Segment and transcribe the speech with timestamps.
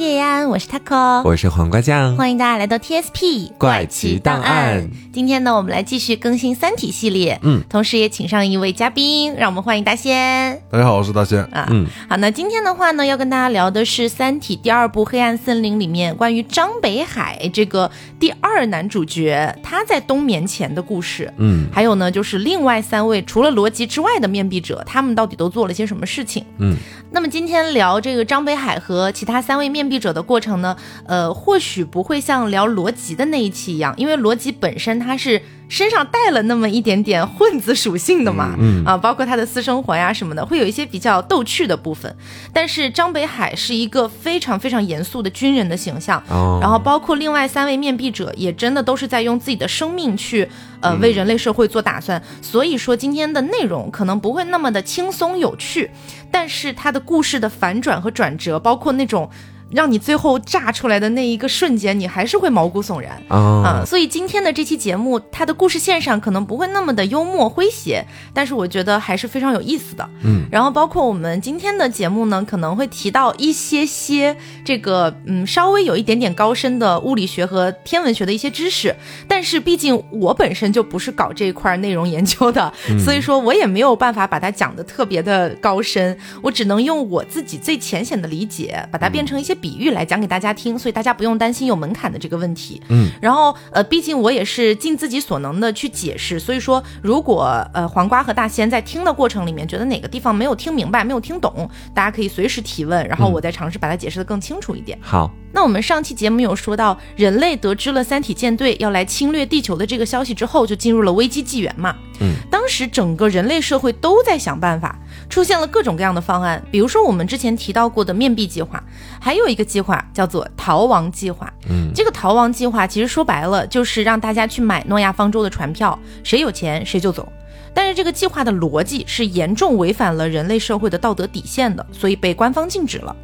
[0.00, 4.88] 叶安，我是 taco，我是黄瓜酱，欢迎大家来到 TSP 怪奇档案。
[5.12, 10.58] 今天呢，我们来继续更新《三体》系列，嗯，同时也请上一位嘉宾，让我们欢迎大仙。
[10.70, 11.44] 大家好，我是大仙。
[11.52, 26.74] 啊，嗯，好，那今天的话呢，要跟大家聊的是《三体》第二部《黑暗森林》里面关于张北海这个第二男主角他在冬眠前的故事，嗯，还有呢，就是另外三位除了罗辑之外的面壁者，他们到底都做了些什么事情，嗯。
[27.12, 35.42] 那么今天聊这个张北海和其他三位面壁者的过程呢，呃，或许不会像聊罗辑的那一期一样，因为罗辑本身他是。
[35.70, 42.12] 身上带了那么一点点混子属性的嘛，嗯啊，包括他的私生活呀什么的，会有一些比较逗趣的部分。
[42.52, 46.20] 但是张北海是一个非常非常严肃的军人的形象，
[46.60, 50.48] 然后包括另外三位面壁者也真的都是在用自己的生命去
[50.80, 52.20] 呃为人类社会做打算。
[52.42, 55.88] 所以说今天的内容可能不会那么的轻松有趣，
[56.32, 59.30] 但是他的故事的反转和转折，包括那种。
[59.72, 63.84] 让你最后炸出来的那一个瞬间，你还是会毛骨悚然啊！
[63.86, 68.04] 所以今天的这期节目，它的故事线上可能不会那么的幽默诙谐，
[68.34, 70.08] 但是我觉得还是非常有意思的。
[70.24, 78.94] 嗯，然后包括我们今天的节目呢，可能会提到一些些这个嗯稍微有一点点高深的物理学和天文学的一些知识，
[79.28, 82.72] 但是毕竟我本身就不是搞这一块内容研究的，
[83.04, 89.56] 所以说我也没有办法把它讲的特别的高深，我只能用我自己最浅显的理解，把它变成一些。
[89.60, 92.80] 比喻来讲给大家听，所以大家不用担心有门槛的这个问题。
[92.88, 97.44] 嗯，然后呃，毕竟我也是尽自己所能的去解释，所以说如果
[97.74, 104.98] 呃黄瓜和大仙在听的过程里面觉得哪个地方没有听明白、没有听懂，大家可以随时提问，然后我再尝试把它解释的更清楚一点。
[105.00, 111.94] 好，那我们上期节目有说到，人类得知了三体舰队要来侵略地球的这个消息之后，就进入了危机纪元嘛。
[112.20, 114.98] 嗯，当时整个人类社会都在想办法。
[115.28, 118.82] 出现了各种各样的方案，比如说我们之前提到过的面壁计划，
[119.20, 121.52] 还有一个计划叫做逃亡计划。
[121.68, 127.30] 嗯，这个逃亡计划其实说白了就是让大家去买诺亚方舟的船票，谁有钱谁就走。
[127.72, 133.14] 但是这个计划的逻辑是严重违反了人类社会的道德底线的，所以被官方禁止了。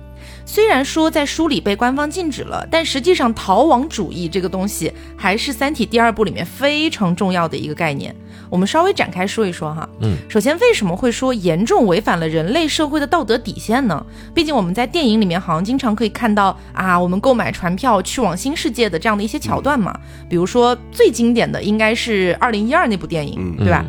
[0.49, 8.15] 虽然说在书里被官方禁止了，但实际上逃亡主义这个东西还是《三体》第二部里面非常重要的一个概念。
[8.49, 9.89] 我们稍微展开说一说哈。
[10.01, 14.07] 嗯，首先为什么会说严重违反了人类社会的道德底线呢？
[14.33, 19.99] 毕竟我们在电影里面好像经常可以看到啊，我们购买船票去往新世界的这样的一些桥段嘛。
[20.29, 23.85] 比如说最经典的应该是二零一二那部电影，对吧？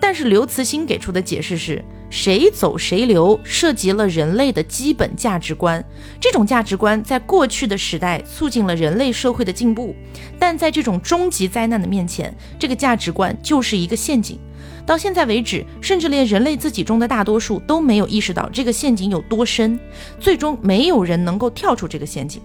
[0.00, 1.84] 但是刘慈欣给出的解释是。
[2.12, 5.82] 谁走谁留，涉及了人类的基本价值观。
[6.20, 9.94] 这种价值观在过去的时代促进了人类社会的进步，
[10.36, 14.36] 但在这种终极灾难的面前，这个价值观就是一个陷阱。
[14.84, 19.78] 到现在为止，甚至连人类自己中的大多数都没有意识到这个陷阱有多深，
[20.18, 22.42] 最终没有人能够跳出这个陷阱。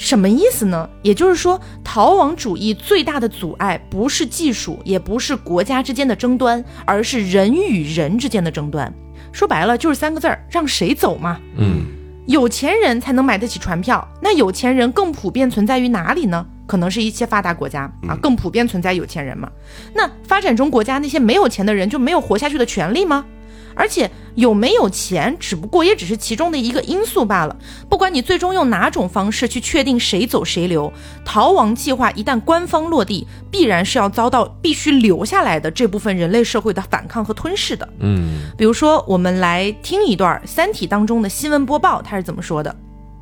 [0.00, 0.88] 什么意思呢？
[1.02, 8.90] 也就是说，逃亡主义最大的阻碍不是技术，也不是国家之间的争端，而是人与人之间的争端。
[9.30, 11.38] 说白了就是三个字儿：让谁走嘛。
[11.58, 11.82] 嗯，
[12.26, 16.46] 有钱人才能买得起船票，那有钱人更普遍存在于哪里呢？
[16.66, 19.50] 可能是一些发达国家啊，更普遍存在有钱人嘛。
[19.92, 23.26] 那发展中国家那些没有钱的人就没有活下去的权利吗？
[23.74, 27.56] 而且有没有钱，只不过也只是其中的一个因素罢了。
[27.88, 30.92] 不管你最终用哪种方式去确定谁走谁留，
[31.24, 37.88] 逃亡计划一旦官方落地，必然是要遭到必须留下来的这部分人类社会的反抗和吞噬的。
[38.00, 42.74] 嗯，比如说，我们来听一段《三体》当中的新闻播报，他是怎么说的？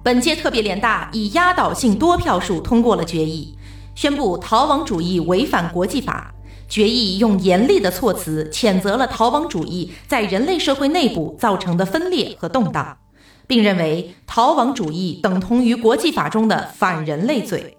[0.03, 3.55] 本届特别联大以压倒性多票数通过了决议，
[3.95, 6.33] 宣布逃亡主义违反国际法。
[6.69, 12.99] 决议用严厉的措辞谴责了逃亡主义在人类社会内部造成的分裂和动荡，
[13.47, 17.75] 并认为逃亡主义等同于国际法中的反人类罪。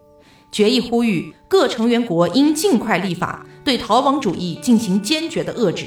[0.51, 5.86] 决议呼吁各成员国应尽快立法，对逃亡主义进行坚决的遏制。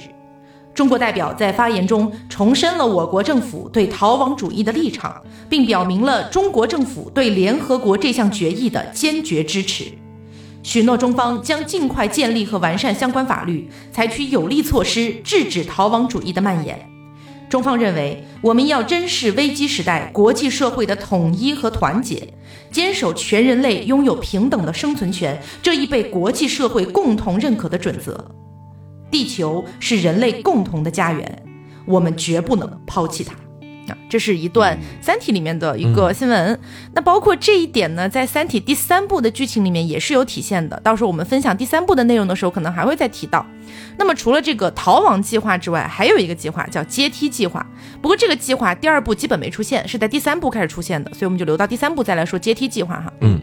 [0.72, 5.20] 中国代表在发言中重申了我国政府对逃亡主义的立场，
[5.50, 9.87] 并表明了中国政府对联合国这项决议的坚决支持。
[10.62, 16.88] 许诺中方将尽快建立和完善相关法律，采取有力措施制止逃亡主义的蔓延。
[17.49, 22.32] 中方认为，我们要珍视危机时代国际社会的统一和团结，
[22.70, 28.32] 坚守全人类拥有平等的生存权这一被国际社会共同认可的准则。
[29.11, 31.43] 地球是人类共同的家园，
[31.85, 33.35] 我们绝不能抛弃它。
[33.88, 36.58] 啊，这是一段《三体》里面的一个新闻。
[36.94, 40.79] 那包括这一点呢，在《三体》第三部的剧情里面也是有体现的。
[40.84, 43.44] 到时候我们分享第三部的内容的时候，可能还会再提到。
[43.96, 47.67] 那么除了这个逃亡计划之外，还有一个计划叫阶梯计划。
[48.00, 53.12] 不过这个计划第二部基本没出现，是在第三部开始出现的，所以我们就留到第三部再来说阶梯计划哈。
[53.20, 53.40] 嗯。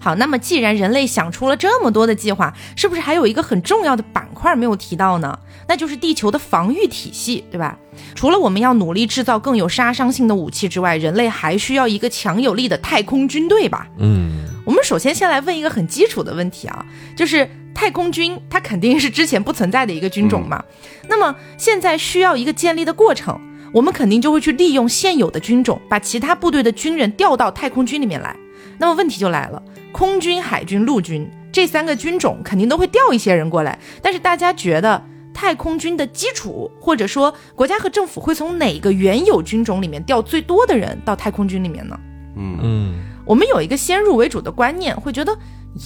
[0.00, 5.38] 好，那么既然人类想出了这么多的计划，是不是还有一个很重要的板块没有提到呢？
[5.68, 7.78] 那就是地球的防御体系，对吧？
[8.14, 13.86] 除了我们要努力制造更有杀伤性的武器之外，人类还需要一个强有力的太空军队吧？
[13.98, 16.84] 嗯，我们首先先来问一个很基础的问题啊，
[17.14, 20.64] 就是太空军它肯定是之前不存在的一个军种嘛？
[21.08, 23.38] 那么现在需要一个建立的过程，
[23.72, 28.34] 我们肯定就会去利用现有的军种，把其他部队的军人调到太空军里面来。
[28.80, 29.62] 那么问题就来了。
[29.92, 35.00] 空军、海军、陆军这三个军种肯定都会调一些人过来，但是大家觉得
[35.34, 42.00] 太空军的基础，或者说国家和政府会从哪个原有军种里面调最多的人到太空军里面呢？
[42.36, 42.94] 嗯嗯，
[43.26, 45.36] 我们有一个先入为主的观念，会觉得。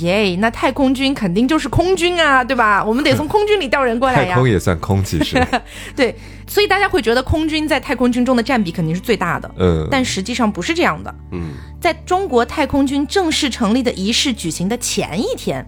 [0.00, 2.82] 耶，那太空军肯定就是空军啊，对吧？
[2.82, 4.31] 我们得从空军里调人过来呀。
[4.34, 5.46] 太空也算空，其实。
[5.94, 6.16] 对，
[6.46, 9.50] 所以大家会觉得空军在太空军中的占比肯定是最大的。
[9.58, 9.86] 嗯。
[9.90, 11.14] 但实际上不是这样的。
[11.32, 11.50] 嗯。
[11.81, 15.64] 在中国太空军正式成立的仪式举行的前一天，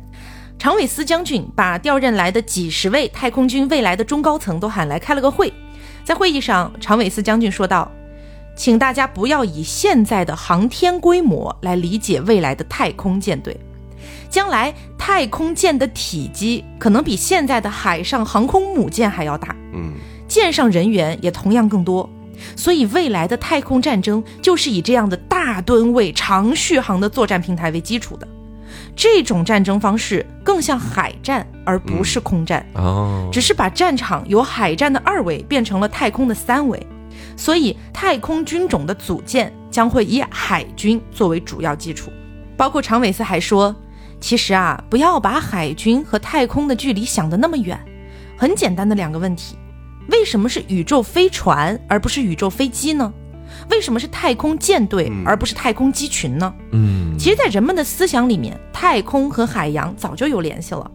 [0.59, 5.53] 常伟思将军把调任来的几十位太空军未来的中高层都喊来开了个会。
[6.05, 7.93] 在会议上，常伟思将军说道
[8.57, 13.55] ：“请大家不要以现在的航天规模来理解未来的太空舰队。”
[14.29, 19.93] 将来太空舰的体积可能比现在的海上航空母舰还要大，嗯，
[20.29, 22.09] 舰上人员也同样更多，
[22.57, 28.27] 所以未来的太空战争就是以这样的大吨位、长续航的作战平台为基础的。
[28.95, 36.85] 这种战争方式更像海战，而不是空战哦，只是把战场由海战的二维变成了太空的三维，
[37.37, 42.11] 所以太空军种的组建将会以海军作为主要基础。
[42.57, 43.75] 包括常伟思还说。
[44.21, 47.79] 其实啊，不要把海军和太空的距离想得那么远。
[48.37, 49.57] 很简单的两个问题：
[50.09, 53.13] 为什么是宇宙飞船而不是宇宙飞机呢？
[53.71, 56.53] 为什么是太空舰队而不是太空机群呢？
[56.73, 60.91] 嗯，其实，在人们的思想里面，太空和海洋早就有联系了。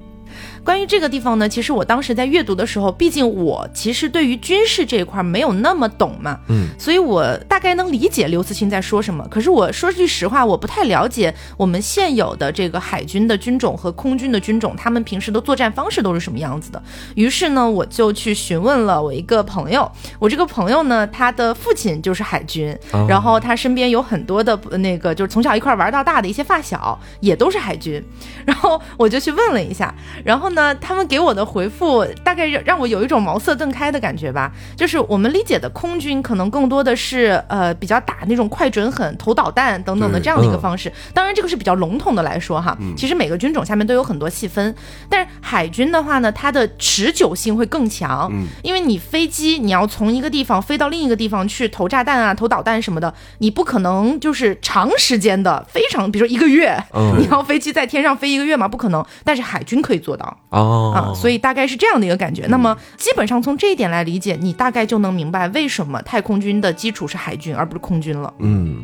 [0.64, 9.28] 关于这个地方呢，其实我当时在阅读的时候，毕竟我其实对于军事这一块没有那么懂嘛，嗯，所以我大概能理解刘慈欣在说什么。
[9.30, 16.82] 可是我说句实话，我不太了解我们现有的这个海军的军种和空军的军种，他们平时的作战方式都是什么样子的。
[17.16, 22.78] 于是呢，我就去询问了我一个朋友，我这个朋友呢，他的父亲就是海军，
[23.08, 28.04] 然后他身边有很多的那个就是从小一块玩到大的一些发小也都是海军，
[28.46, 29.92] 然后我就去问了一下，
[30.24, 30.51] 然后。
[30.54, 44.74] 那他们给我的回复大概让让我有一种茅塞顿开的感觉吧，就是我们理解的空军可能更多的是呃比较打那种快准狠投导弹等等的这样的一个方式，当然这个是比较笼统的来说哈，其实每个军种下面都有很多细分，
[45.10, 48.32] 但是海军的话呢，它的持久性会更强，
[48.64, 56.78] 因为你飞机你要从一个地方飞到另一个地方去投炸弹啊投导弹什么的，你不可能就是长时间的非常比如说一个月，
[57.18, 58.68] 你要飞机在天上飞一个月吗？
[58.68, 60.38] 不可能，但是海军可以做到。
[60.52, 62.46] 哦啊，所以大概是这样的一个感觉。
[62.48, 68.34] 那么基本上从这一点来理解，你大概就能明白为什么太空军的基础是海军而不是空军了。
[68.40, 68.84] 嗯，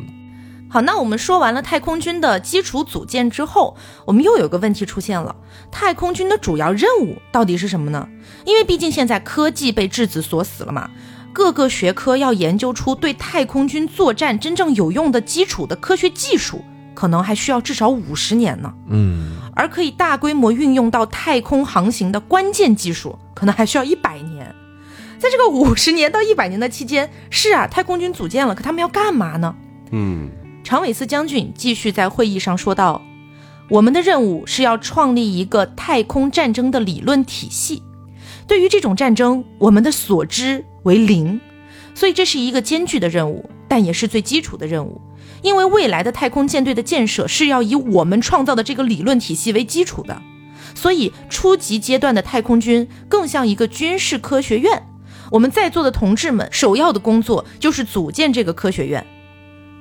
[0.70, 3.76] 好，那我们说完了太空军的基础组建之后，
[4.06, 5.36] 我们又有个问题出现了：
[5.70, 8.08] 太空军的主要任务到底是什么呢？
[8.46, 10.90] 因为毕竟现在科技被质子锁死了嘛，
[11.34, 16.64] 各个学科要研究出对太空军作战真正有用的基础的科学技术。
[16.98, 24.52] 可能还需要至少五十年呢，嗯，而可以大规模运用到太空航行的关键技术，可能还需要一百年。
[25.16, 29.54] 在这个五十年到一百年的期间，是啊，太空军组建了，可他们要干嘛呢？
[29.92, 30.28] 嗯，
[30.64, 33.00] 常伟思将军继续在会议上说道
[33.70, 37.80] ：“我们的任务是要创立一个太空战争的理论体系。
[38.48, 41.40] 对于这种战争，我们的所知为零，
[41.94, 45.00] 所以这是一个艰巨的任务，但也是最基础的任务。”
[45.42, 50.20] 因为未来的太空舰队的建设是要以我们创造的这个理论体系为基础的，
[50.74, 54.84] 所以初级阶段的太空军更像一个军事科学院。
[55.30, 59.06] 我们在座的同志们首要的工作就是组建这个科学院。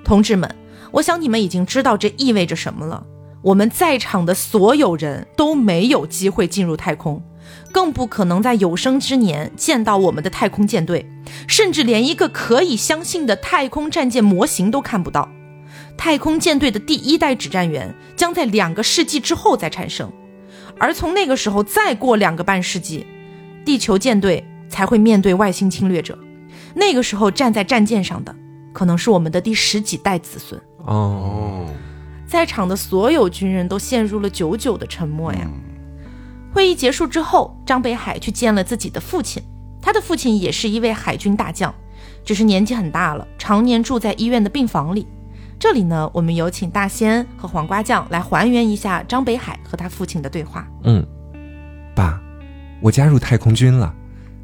[0.03, 0.55] 同志们，
[0.91, 3.05] 我想你们已经知道这意味着什么了。
[3.43, 7.23] 我们在场的所有人都没有机会进入太空，
[7.71, 11.09] 更不可能在有生之年见到我们的太空舰队，
[11.47, 15.29] 甚至连一个可以相信的太空战舰模型都看不到。
[15.97, 20.11] 太空舰队的第一代指战员将在两个世纪之后再产生，
[20.77, 23.05] 而从那个时候再过两个半世纪，
[23.65, 26.17] 地球舰队才会面对外星侵略者。
[26.75, 28.33] 那个时候站在战舰上的
[28.71, 30.61] 可能是我们的第十几代子孙。
[30.85, 31.65] 哦，哦，
[32.27, 35.41] 在场的所有军人都陷入了久久的沉默呀。
[35.43, 35.63] 嗯
[36.53, 39.43] 会议结束之后，张北海去见了自己的父亲，
[39.79, 41.71] 他的父亲也是一位海军大将，
[42.23, 45.05] 只是年纪很大了，常年住在医院的病房里。
[45.59, 50.67] 这里呢，我们有请大仙和黄瓜酱来还原一下张北海和他父亲的对话。
[50.83, 51.03] 嗯，
[51.95, 52.21] 爸，
[52.79, 53.91] 我加入太空军了，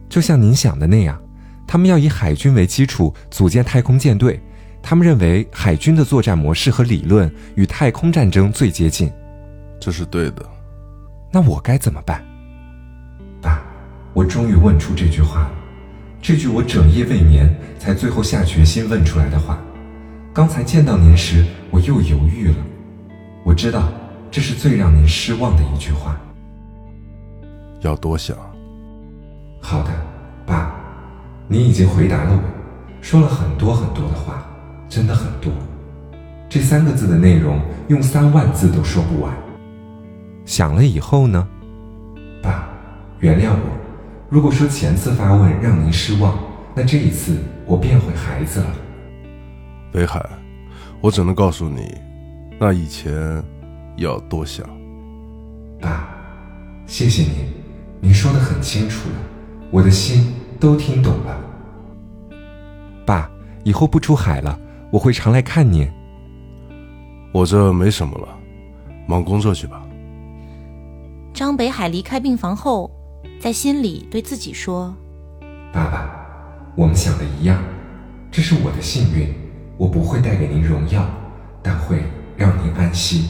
[0.10, 1.22] 就像您想的那样，
[1.68, 4.42] 他们要以海军为基础组建太空舰队。
[4.82, 9.10] 他们认为海军的作战模式和理论与太空战争最接近。
[9.80, 10.44] 这是对的。
[11.32, 12.22] 那我该怎么办？
[13.40, 13.62] 爸，
[14.14, 15.52] 我终于问出这句话了，
[16.22, 19.60] 这句我整夜未眠才最后下决心问出来的话。
[20.34, 22.56] 刚才见到您时，我又犹豫了。
[23.46, 23.88] 我知道
[24.32, 26.20] 这是最让您失望的一句话。
[27.82, 28.36] 要多想。
[29.62, 29.92] 好的，
[30.44, 30.74] 爸，
[31.48, 32.42] 你已经回答了我，
[33.00, 34.44] 说了很多很多的话，
[34.90, 35.54] 真的很多。
[36.50, 37.60] 这三个字的内容
[37.90, 39.32] 用三万字都说不完。
[40.46, 41.48] 想了以后呢？
[42.42, 42.68] 爸，
[43.20, 43.70] 原谅我。
[44.30, 46.36] 如果说前次发问让您失望，
[46.74, 47.38] 那这一次
[47.68, 48.68] 我变回孩子了。
[49.94, 50.28] 北海，
[51.02, 51.96] 我只能告诉你，
[52.60, 53.14] 那以前
[53.96, 54.68] 要多想。
[55.80, 56.10] 爸，
[56.88, 57.32] 谢谢您，
[58.02, 59.16] 您说的很清楚了，
[59.70, 61.40] 我的心都听懂了。
[63.06, 63.30] 爸，
[63.64, 64.60] 以后不出海了，
[64.92, 65.88] 我会常来看您。
[67.32, 68.28] 我这没什么了，
[69.08, 69.86] 忙工作去吧。
[71.36, 72.90] 张北海离开病房后，
[73.40, 74.96] 在心里对自己说
[75.72, 76.10] 爸爸，
[76.76, 77.62] 我们想的一样，
[78.32, 79.32] 这是我的幸运，
[79.78, 81.06] 我不会带给您荣耀，
[81.62, 82.04] 但会
[82.38, 83.30] 让您安息。：“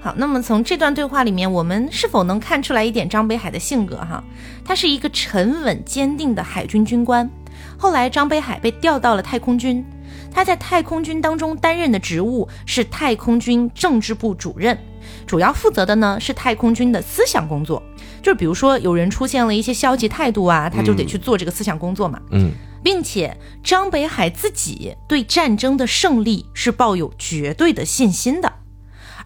[0.00, 3.96] 好。”那么从这段对话里面，我们是否能看出来一点张北海的性格？
[3.96, 4.22] 哈，
[4.64, 7.28] 他是一个沉稳坚定的海军军官。
[7.76, 9.84] 后来，张北海被调到了太空军，
[10.32, 14.76] 他在太空军当中担任的职务是太空军政治部主任，
[15.26, 17.82] 主要负责的呢是太空军的思想工作。
[18.22, 22.20] 就是比如说有人出现了一些消极态度啊，他就得去做这个思想工作嘛。
[22.30, 22.52] 嗯，
[22.84, 28.52] 并且张北海自己对战争的胜利是抱有绝对的信心的，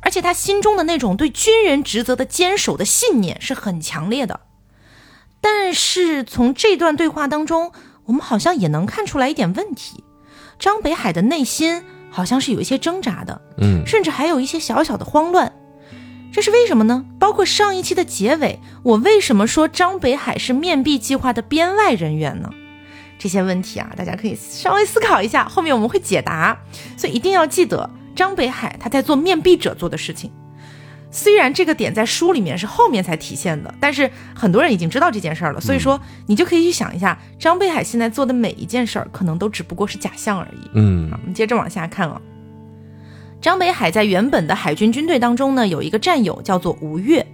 [0.00, 4.40] 而且他心中的那种对军人职责的坚守的信念是很强烈的。
[5.40, 7.72] 但是从这段对话当中，
[8.06, 10.04] 我们好像也能看出来一点问题，
[10.58, 15.52] 张北海的内心好像是有一些挣扎的，嗯，甚至还有一些小小的慌乱。
[16.32, 17.04] 这是为什么呢？
[17.18, 22.50] 包括上一期的结尾，我为什么说张北海是面壁计划的编外人员呢？
[23.18, 26.56] 这些问题啊，大家可以稍微思考一下，后面我们会解答。
[26.96, 30.30] 所以一定要记得，张北海他在做面壁者做的事情。
[31.10, 35.60] 虽然这个点在书里面是后面才体现的，但是很多人已经知道这件事儿了。
[35.60, 40.70] 所以说，你就可以去想一下，张北海现在做的每一件事儿，可能都只不过是假象而已。
[40.74, 42.20] 嗯，我们接着往下看啊。
[43.40, 47.26] 张北海在原本的海军军队当中呢，有一个战友叫做吴越。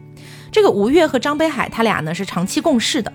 [0.53, 3.12] 这个吴越和张北海他俩呢是长期共事的。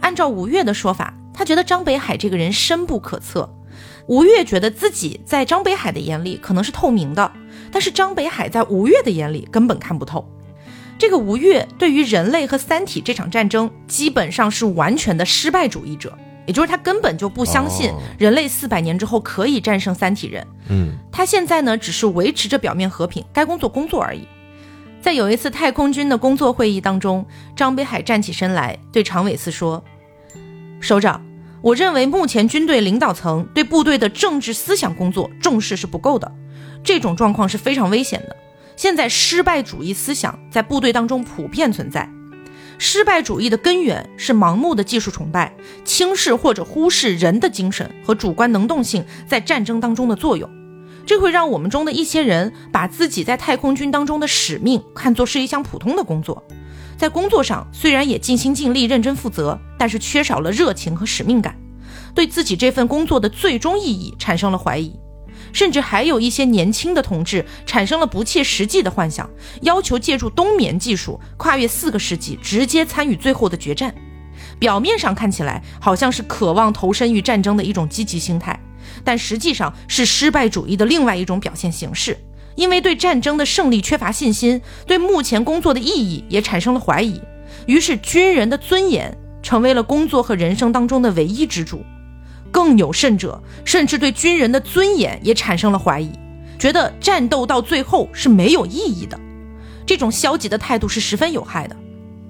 [0.00, 3.48] 按照吴越的说法，他觉得张北海这个人深不可测。
[4.08, 7.32] 吴越觉得自己在张北海的眼里可能是透明的，
[7.72, 10.30] 但是张北海在吴越的眼里根本看不透。
[10.98, 16.12] 这个吴越对于人类和三体这场战争基本上是完全的失败主义者，
[16.46, 20.46] 也就是他根本就不相信哦人类四百年之后可以战胜三体人。
[20.68, 24.28] 嗯，他现在呢，只是维持着表面和平，该工作工作而已。
[25.00, 27.24] 在有一次太空军的工作会议当中，
[27.56, 29.82] 张北海站起身来，对常伟思说
[30.78, 31.22] ：“首长，
[31.62, 36.32] 我认为目前军队领导层对部队的政治思想工作重视是不够的，
[36.82, 38.36] 这种状况是非常危险的。
[38.76, 42.08] 现在失败主义思想在部队当中普遍存在。
[42.78, 50.48] 失败主义的根源是盲目的技术崇拜，轻视或者忽视人的精神和主观能动性在战争当中的作用。
[51.04, 56.42] 这会让我们中的一些人把自己在太空军当中的使命看作是一项普通的工作，
[57.00, 61.56] 在工作上虽然也尽心尽力、认真负责，但是缺少了热情和使命感，
[62.14, 64.94] 对自己这份工作的最终意义产生了怀疑。
[65.50, 69.30] 甚至还有一些年轻的同志产生了不切实际的幻想，
[69.62, 73.94] 要求借助冬眠技术跨越四个世纪，直接参与最后的决战。
[74.58, 78.60] 表面上看起来好像是渴望投身于战争的一种积极心态，
[79.02, 82.14] 但实际上是失败主义的另外一种表现形式。
[82.56, 87.20] 因为对战争的胜利缺乏信心，对目前工作的意义也产生了怀疑，
[87.66, 91.82] 于是军人的尊严成为了工作和人生当中的唯一支柱。
[92.52, 96.10] 更有甚者，甚至对军人的尊严也产生了怀疑，
[96.58, 99.18] 觉得战斗到最后是没有意义的。
[99.86, 101.76] 这种消极的态度是十分有害的。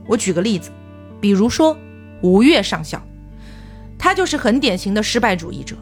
[0.06, 0.70] 我举个例子，
[1.20, 1.76] 比如说
[2.20, 3.02] 吴越上校，
[3.98, 5.74] 他就是很典型的失败主义者。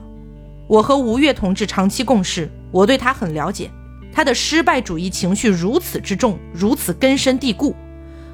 [0.68, 3.70] 我和吴越同志长期共事，我对他很了解。
[4.12, 7.74] 他的失败主义情绪如此之重，如此根深蒂固。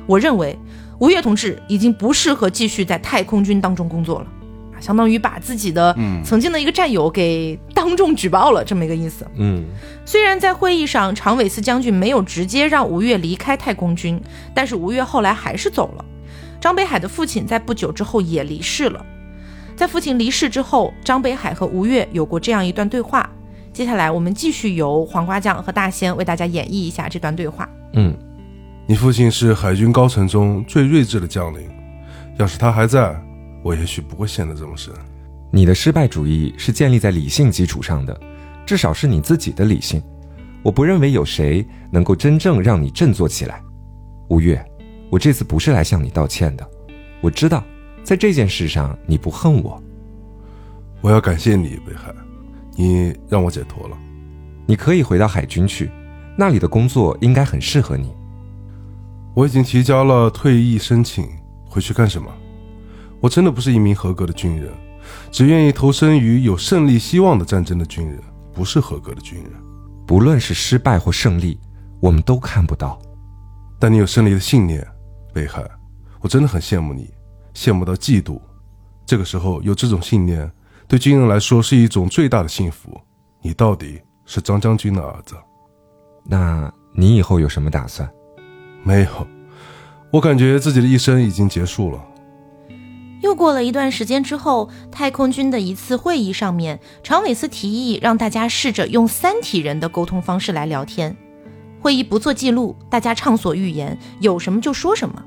[0.06, 0.58] 我认为
[0.98, 4.26] 吴越同志已经不适合继续在太空军当中工作了，
[4.74, 9.26] 啊，相当于把自己的曾经的一个战友给当众举报了，这么一个意思。
[9.36, 9.64] 嗯，
[10.04, 14.20] 虽然在会议上，常伟思将军没有直接让吴越离开太空军，
[14.54, 16.04] 但是吴越后来还是走了。
[16.60, 19.04] 张北海的父亲在不久之后也离世了。
[19.76, 23.28] 在父亲离世之后，张北海和吴越有过这样一段对话。
[23.74, 27.68] 接下来，我们继续由黄瓜酱和大仙为大家演绎一下这段对话。
[27.94, 28.16] 嗯，
[28.86, 31.68] 你父亲是海军高层中最睿智的将领，
[32.38, 33.20] 要是他还在，
[33.64, 34.94] 我也许不会陷得这么深。
[35.50, 38.16] 你的失败主义是建立在理性基础上的，
[38.64, 40.00] 至少是你自己的理性。
[40.62, 43.60] 我不认为有谁能够真正让你振作起来。
[44.28, 44.64] 吴越，
[45.10, 46.64] 我这次不是来向你道歉的。
[47.20, 47.64] 我知道，
[48.04, 49.82] 在这件事上你不恨我。
[51.00, 52.14] 我要感谢你，北海。
[52.76, 53.96] 你让我解脱了，
[54.66, 55.90] 你可以回到海军去，
[56.36, 58.12] 那里的工作应该很适合你。
[59.34, 61.28] 我已经提交了退役申请，
[61.68, 62.28] 回去干什么？
[63.20, 64.72] 我真的不是一名合格的军人，
[65.30, 68.20] 只愿意投身于有胜利希望的战争的军人，
[68.52, 69.52] 不是合格的军人。
[70.06, 71.58] 不论是失败或胜利，
[72.00, 73.00] 我们都看不到，
[73.78, 74.86] 但你有胜利的信念，
[75.32, 75.64] 北海，
[76.20, 77.14] 我真的很羡慕你，
[77.54, 78.40] 羡慕到嫉妒。
[79.06, 80.50] 这个时候有这种信念。
[80.86, 83.00] 对军人来说是一种最大的幸福。
[83.40, 85.34] 你到底是张将军的儿子，
[86.24, 88.08] 那你以后有什么打算？
[88.82, 89.26] 没有，
[90.10, 92.02] 我感觉自己的一生已经结束了。
[93.22, 101.16] 又过了一段时间之后，太空军的一次会议上面，常伟思提议让大家试着用三体人的沟通方式来聊天。
[101.80, 105.22] 会议不做记录，大家畅所欲言，有什么就说什么。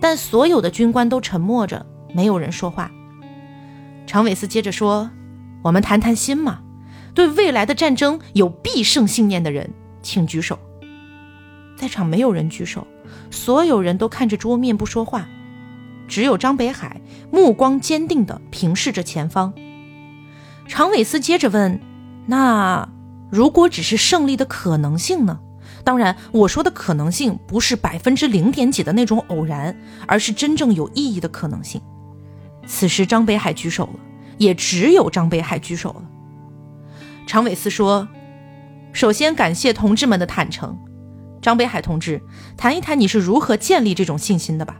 [0.00, 2.90] 但所有的军官都沉默着，没有人说话。
[4.06, 5.10] 常伟思接着说
[5.62, 6.60] ：“我们谈谈心嘛，
[7.14, 10.58] 对未来的战争有必胜信念的人，请举手。”
[11.76, 12.86] 在场没有人举手，
[13.30, 15.26] 所有人都看着桌面不说话，
[16.06, 17.00] 只有张北海
[17.32, 19.52] 目光坚定地平视着前方。
[20.68, 21.80] 常伟思接着问
[22.26, 22.88] ：“那
[23.30, 25.40] 如果只是胜利的可能性呢？
[25.82, 31.80] 当然，我说的可能性不是百分之零点几的那种偶然，而是真正有意义的可能性。”
[32.66, 34.00] 此时，张北海举手了，
[34.38, 36.02] 也只有张北海举手了。
[37.26, 38.08] 常伟思说
[38.92, 40.78] ：“首先感谢同志们的坦诚。”
[41.40, 42.22] 张北海同志，
[42.56, 44.76] 谈一谈你是如何建立这种信心的吧。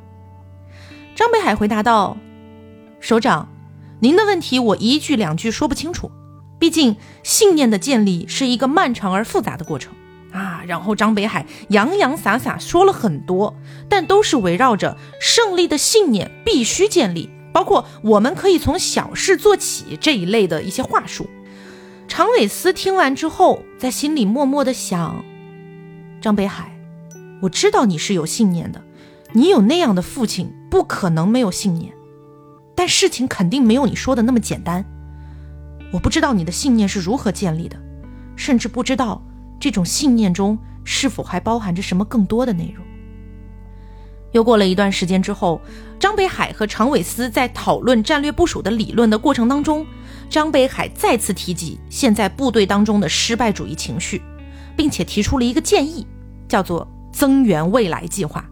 [1.15, 2.17] 张北海回答道
[3.01, 3.49] ：“首长，
[4.01, 6.11] 您的问题我一句两句说不清楚，
[6.59, 9.93] 毕竟信念的建立是一个漫长而复杂的过程
[10.33, 13.55] 啊。”然后张北海洋洋洒洒说了很多，
[13.89, 17.31] 但都是围绕着胜利的信念必须建立。
[17.55, 21.31] 包括我们可以从小事做起这一类的一些话术。
[22.09, 25.25] 常伟思听完之后，在心里默默的想：
[26.21, 26.77] 张北海，
[27.43, 28.83] 我知道你是有信念的，
[29.33, 31.95] 你有那样的父亲，不可能没有信念。
[32.75, 34.85] 但事情肯定没有你说的那么简单。
[35.93, 37.81] 我不知道你的信念是如何建立的，
[38.35, 39.23] 甚至不知道
[39.61, 42.85] 这种信念中是否还包含着什么更多的内容。
[44.35, 45.61] 又过了一段时间之后，
[45.97, 49.87] 张北海和常伟思在讨论战略部署的理论的过程当中，
[50.29, 54.21] 张北海再次提及现在部队当中的失败主义情绪，
[54.77, 56.05] 并且提出了一个建议，
[56.49, 58.45] 叫做增援未来计划。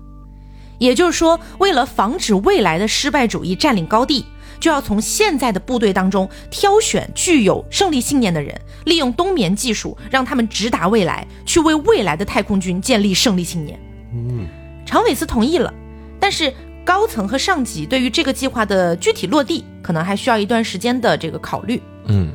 [0.79, 4.25] 也就是说，为了防止未来的失败主义占领高地，
[4.61, 13.77] 就要从现在的部队当中挑选具有胜利信念的人，利用冬眠技术，让他们直达未来，去为未来的太空军建立胜利信念。
[14.15, 14.47] 嗯。
[14.93, 15.73] 常伟斯同意了，
[16.21, 16.53] 但是
[16.85, 21.81] 高层和上级对于这个计划的具体落地，可能还需要一段时间的这个考虑。
[22.09, 22.31] 嗯，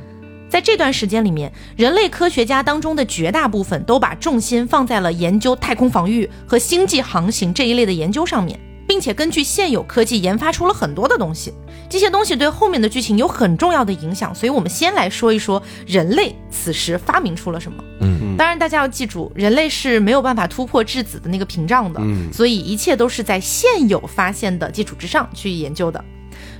[0.50, 8.60] 在这段时间里面，人类科学家当中的绝大部分都把重心放在了研究太空防御和星际航行这一类的研究上面。
[8.88, 11.54] 并且根据现有科技研发出了很多的东西，
[11.89, 14.34] 这些东西对后面的剧情有很重要的影响。
[14.34, 17.84] 所以，我们先来说一说人类此时发明出了什么。
[18.00, 22.00] 嗯，当然大家要记住，人类是没有办法突破质子的那个屏障的。
[22.02, 26.04] 嗯，所以一切都是在现有发现的基础之上去研究的。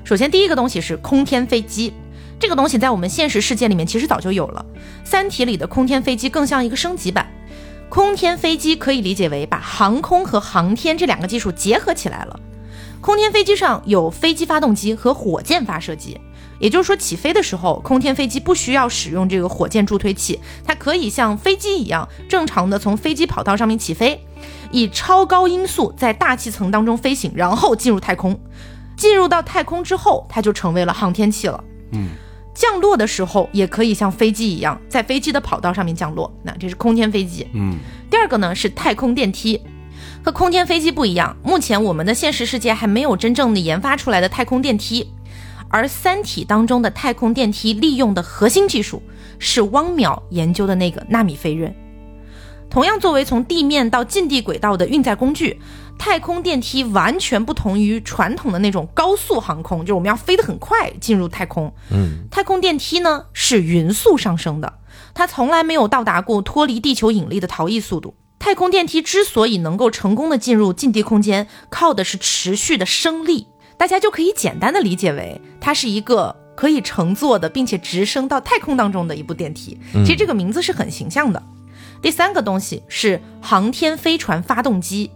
[0.04, 1.94] 首先，第一个东西是空天飞机，
[2.40, 4.66] 这个东西在我们现实世界里面其实早就有了，
[5.04, 7.26] 《三体》里的空天飞机更像一个升级版。
[7.90, 12.40] 空天飞机可以理解为把航空和航天这两个技术结合起来了。
[13.00, 16.20] 空天飞机上有飞机发动机和火箭发射机，
[16.60, 24.26] 也就是说，起飞的时候，空天飞机不需要使用这个火箭助推器，它可以像飞机一样正常的从飞机跑道上面起飞，
[24.72, 28.38] 以超高音速在大气层当中飞行，然后进入太空。
[28.98, 31.64] 进入到太空之后，它就成为了航天器了。
[31.92, 32.10] 嗯。
[32.58, 36.34] 降落的时候也可以像飞机一样，在飞机的跑道上面降落。
[36.42, 37.48] 那这是空天飞机。
[37.54, 37.78] 嗯，
[38.10, 39.62] 第二个呢是太空电梯，
[40.24, 45.08] 和空天飞机不一样，目前我们的现实世界还没有真正的研发出来的太空电梯，
[45.70, 49.04] 而《三体》当中的太空电梯利用的核心技术
[49.38, 51.72] 是汪淼研究的那个纳米飞刃。
[52.78, 55.60] 同样作为从地面到近地轨道的运载工具，
[55.98, 61.74] 太空电梯完全不同于传统的那种高速航空，就是我们要飞得很快进入太空。
[61.90, 64.72] 嗯，太空电梯呢是匀速上升的，
[65.16, 68.14] 它从来没有到达过脱离地球引力的逃逸速度。
[68.38, 73.48] 太空电梯之所以能够成功的进入近地空间，靠的是持续的升力，
[73.80, 79.80] 大家就可以简单的理解为它是一个可以乘坐的，并且直升到太空当中的一部电梯。
[80.06, 81.42] 其实这个名字是很形象的。
[82.02, 85.12] 第三个东西是航天飞船发动机，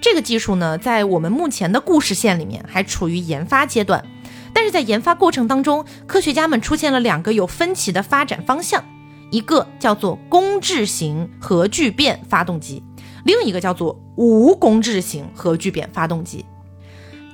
[0.00, 4.04] 这个技术呢，在我们目前的故事线里面还处于研发阶段，
[4.52, 8.84] 但是在研发过程当中，科学家们出现了两个有分歧的发展方向，
[9.30, 12.82] 一个叫做公制型核聚变发动机，
[13.24, 16.44] 另一个叫做无公制型核聚变发动机。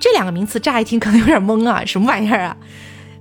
[0.01, 2.57] 这两个名词乍一听可能有点懵啊，什么玩意儿啊？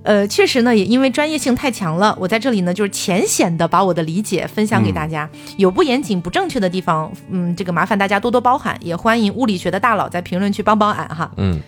[0.08, 11.30] 呃，确实呢，也因为专业性太强了，我在这里呢就是浅显的把我的理解分享给大家，有不严谨、不正确的地方，嗯，这个麻烦大家多多包涵，也欢迎物理学的大佬在评论区帮帮俺哈。
[11.36, 11.60] 嗯，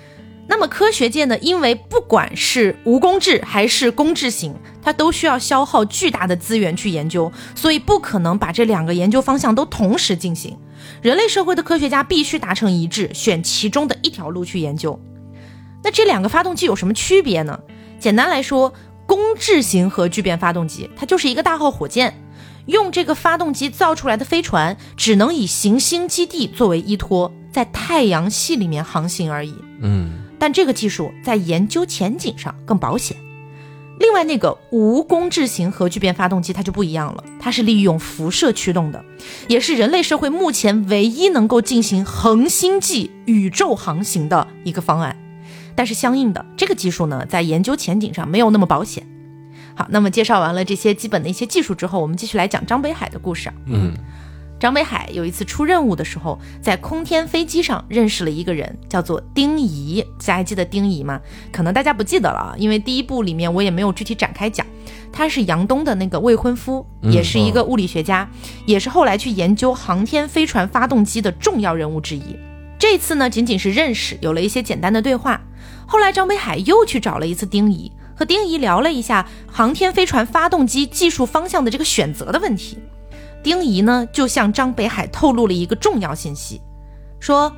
[0.48, 10.57] 那么科学界呢，因为不管是无公制还是公制型，它都需要消耗巨大的资源去研究，所以不可能把这两个研究方向都同时进行。
[11.03, 14.98] 人类社会的科学家必须达成一致，选其中的一条路去研究。
[15.85, 17.61] 那这两个发动机有什么区别呢？
[18.00, 18.72] 简单来说，
[19.04, 22.18] 公制型核聚变发动机它就是一个大号火箭，
[22.64, 29.54] 用这个发动机造出来的飞船只能以行星基地作为依托，在太阳系里面航行而已。
[29.82, 33.14] 嗯，但这个技术在研究前景上更保险。
[33.98, 39.04] 另外，那个无公制型核聚变发动机它就不一样了，它是利用辐射驱动的，
[39.46, 45.14] 也是人类社会目前唯一能够进行恒星际宇宙航行的一个方案。
[45.81, 49.03] 但是相应的，这个技术呢，在研究前景上没有那么保险。
[49.75, 53.51] 好，那么介绍完了这些基本的一些技术之后，我们继续来讲张北海的故事。
[53.64, 53.95] 嗯，
[54.59, 60.05] 张北海有一次出任务的时候，在空天飞机上认识了一个人，叫做丁仪。
[60.19, 61.19] 大家还记得丁仪吗？
[61.51, 64.66] 可能大家不记得了啊，因为第一部里面我也没有具体展开讲。
[65.11, 68.29] 他是杨东的那个未婚夫，也是一个物理学家，
[68.66, 72.37] 也是后来去研究航天飞船发动机的重要人物之一。
[72.79, 75.40] 这次呢，仅仅是认识，有了一些简单的对话。
[75.90, 82.79] 后来张北海又去找了一次丁仪，和丁仪聊了一下航天飞船发动机技术方向的这个选择的问题。
[83.42, 86.61] 丁仪呢，就向张北海透露了一个重要信息，
[87.18, 87.53] 说，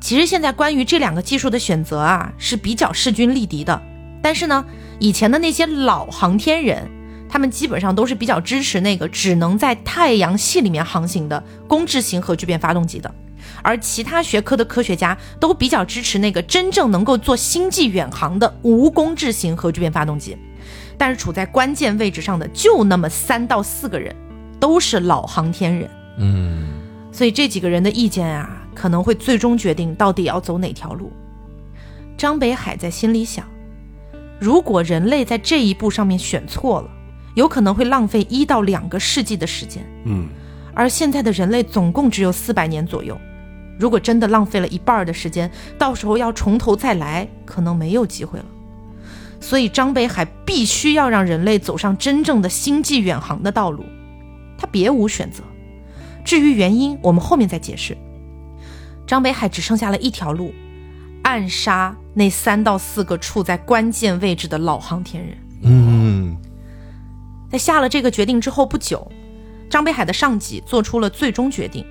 [0.00, 3.80] 其实现在关于这两个技术的选择啊，是比较势均力敌的。
[4.20, 4.66] 但是呢，
[4.98, 6.90] 以前的那些老航天人，
[7.28, 13.14] 他们基本上都是比较支持那个只能在太阳系里面航行的公制型核聚变发动机的。
[13.62, 20.36] 而其他学科的科学家都比较支持那个真正能够做星际远航的无公制型核聚变发动机，
[20.96, 24.14] 但是处在关键位置上的就那么三到四个人，
[24.58, 26.68] 都是老航天人，嗯，
[27.12, 31.12] 所以这几个人的意见啊，可能会最终决定到底要走哪条路。
[32.16, 33.46] 张北海在心里想，
[34.38, 36.90] 如果人类在这一步上面选错了，
[37.34, 40.28] 有可能会浪费一到两个世纪的时间，嗯，
[40.74, 43.18] 而现在的人类总共只有四百年左右。
[43.80, 48.44] 如果真的浪费了一半的时间，到时候要从头再来，可能没有机会了。
[49.40, 53.84] 所以张北海必须要让人类走上真正的星际远航的道路，
[54.58, 55.42] 他别无选择。
[56.22, 57.96] 至于原因，我们后面再解释。
[59.06, 60.52] 张北海只剩下了一条路，
[61.22, 65.38] 暗杀那三到四个处在关键位置的老航天人。
[65.62, 66.36] 嗯，
[67.50, 69.10] 在下了这个决定之后不久，
[69.70, 71.82] 张北海的上级做出了最终决定。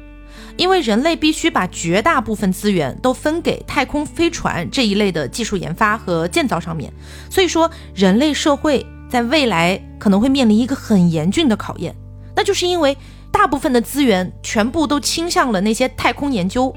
[0.59, 6.91] 因为人类必须把绝大部分资源都分给太空飞船这一类的技术研发和建造上面，
[7.29, 11.95] 所以说人类社会在未来可能会面临一个很严峻的考验，
[12.35, 12.97] 那就是因为
[13.31, 16.75] 大部分的资源全部都倾向了那些太空研究，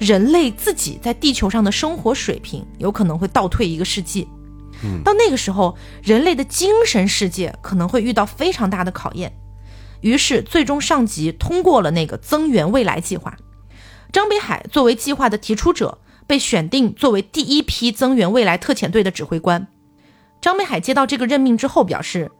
[0.00, 4.26] 人类自己在地球上的生活水平有可能会倒退一个世纪。
[5.04, 9.32] 到那个时候，人类的精神世界可能会遇到非常大的考验。
[10.02, 13.36] 于是，最终上级通过了那个增援未来计划。
[14.12, 19.66] 张北海作为计划的提出者，被选定作为第一批增援未来特遣队的指挥官。
[20.40, 22.30] 张北海接到这个任命之后，表示，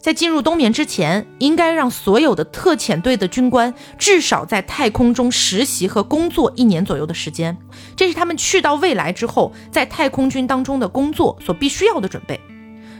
[0.00, 7.58] 在进入冬眠之前，应该让所有的特遣队的军官至少在太空中实习和工作一年左右的时间，
[7.96, 12.40] 这是他们去到未来之后，在太空军当中的工作所必须要的准备。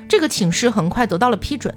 [0.08, 1.74] 这个请示很快得到了批准。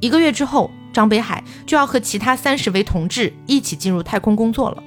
[0.00, 4.82] 一个月之后，张北海就要和其他三十位同志一起进入太空工作了。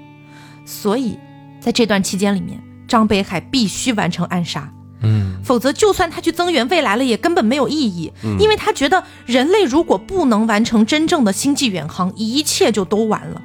[0.66, 1.20] 所以，
[1.62, 4.74] 在这段期间里面，张北海必须完成暗杀。
[5.04, 13.40] 嗯，否则，就算他去增援未来了，也根本没有意义，因为他觉得人类如果不能完成真正的星际远航，一切就都完了。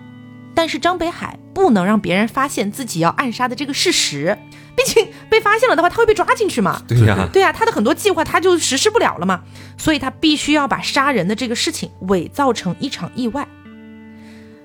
[0.54, 4.38] 但是张北海不能让别人发现自己要暗杀的这个事实，
[4.76, 6.82] 毕竟被发现了的话，他会被抓进去嘛。
[6.88, 9.42] 对呀，对呀、他的很多计划他就实施不了了嘛，
[9.78, 13.46] 所以他必须要把杀人的这个事情伪造成一场意外。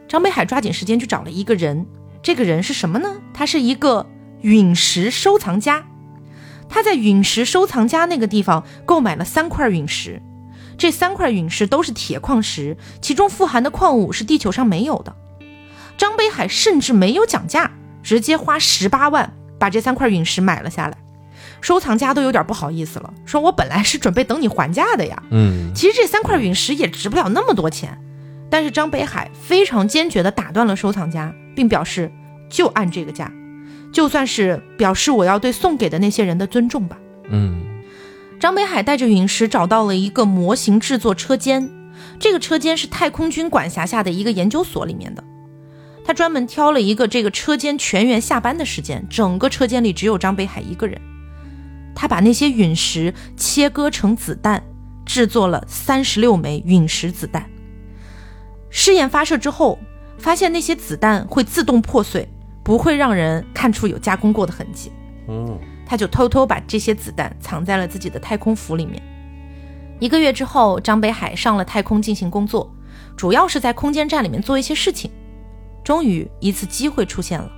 [0.08, 1.86] 张北海抓紧时间去找了一个人，
[2.24, 3.18] 这个人是什么呢？
[3.34, 4.08] 他是一个
[4.42, 5.86] 陨石收藏家，
[6.68, 10.22] 他在陨石收藏家那个地方购买了三块陨石，
[10.78, 15.16] 这三块陨石都是铁矿石，其中富含的矿物是地球上没有的。
[15.98, 20.98] 张北海甚至没有讲价，直接花十八万把这三块陨石买了下来。
[21.62, 25.22] 收藏家都有点不好意思了，说我本来是准备等你还价的呀。
[25.30, 27.98] 嗯，其实这三块陨石也值不了那么多钱，
[28.50, 32.10] 但是张北海非常坚决地打断了收藏家，并表示
[32.50, 33.30] 就按这个价，
[33.92, 36.98] 就算是表示我要对送给的那些人的尊重吧。
[37.30, 37.62] 嗯，
[38.40, 41.70] 张北海带着陨石找到了一个模型制作车间，
[42.20, 45.22] 这个车间是太空军管辖下的一个研究所里面的。
[46.10, 51.00] 他专门挑了一个这个车间全员下班的时间，整个车间里只有张北海一个人。
[51.94, 54.64] 他把那些陨石切割成子弹，
[55.06, 57.48] 制作了三十六枚陨石子弹。
[58.72, 59.78] 试验发射之后，
[60.18, 62.28] 发现那些子弹会自动破碎，
[62.64, 64.92] 不会让人看出有加工过的痕迹。
[65.28, 69.00] 嗯，他就偷偷把这些子弹藏在了自己的太空服里面。
[70.00, 72.74] 一个月之后，张北海上了太空进行工作，
[73.16, 75.12] 主要是在空间站里面做一些事情。
[75.90, 77.52] 终于，一次机会出现了，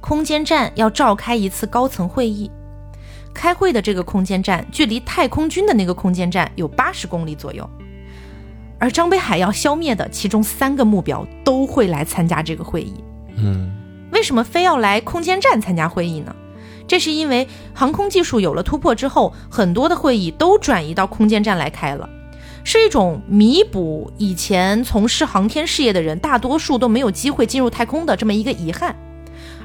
[0.00, 2.50] 空间站要召开一次高层会议。
[3.32, 7.70] 开会的这个空间站距离太空军的那个空间站有八十公里左右，
[8.80, 12.94] 而张北海要消灭的其中三个目标都会来参加这个会议。
[13.36, 13.70] 嗯，
[14.10, 16.34] 为什么非要来空间站参加会议呢？
[16.88, 22.10] 这是因为航空技术有了突破之后，很多的会议都转移到空间站来开了，
[22.70, 28.94] 是一种弥补以前从事航天事业的人大多数都没有机会进入太空的这么一个遗憾。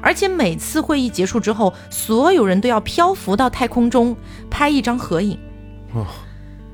[0.00, 4.16] 而且每次会议结束之后，所有人都要漂浮到太空中
[4.48, 5.38] 拍一张合影，
[5.92, 6.06] 哦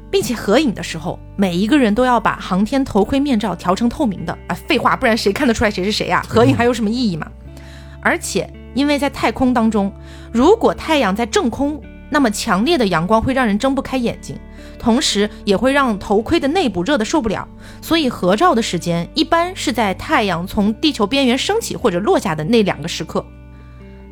[0.09, 4.55] 并且合影的时候，每一个人都要把航天头盔面罩调成透明的啊！
[4.55, 7.29] 废话，不然谁看得出来谁是谁呀、合影还有什么意义嘛？
[8.01, 9.93] 而且，因为在太空当中，
[10.31, 14.37] 如果太阳在正空，那么强烈的阳光会让人睁不开眼睛，
[14.79, 17.49] 同时也会让头盔的内部热得受不了。
[17.81, 23.25] 所以合照的时间一般是在太阳从地球边缘升起或者落下的那两个时刻。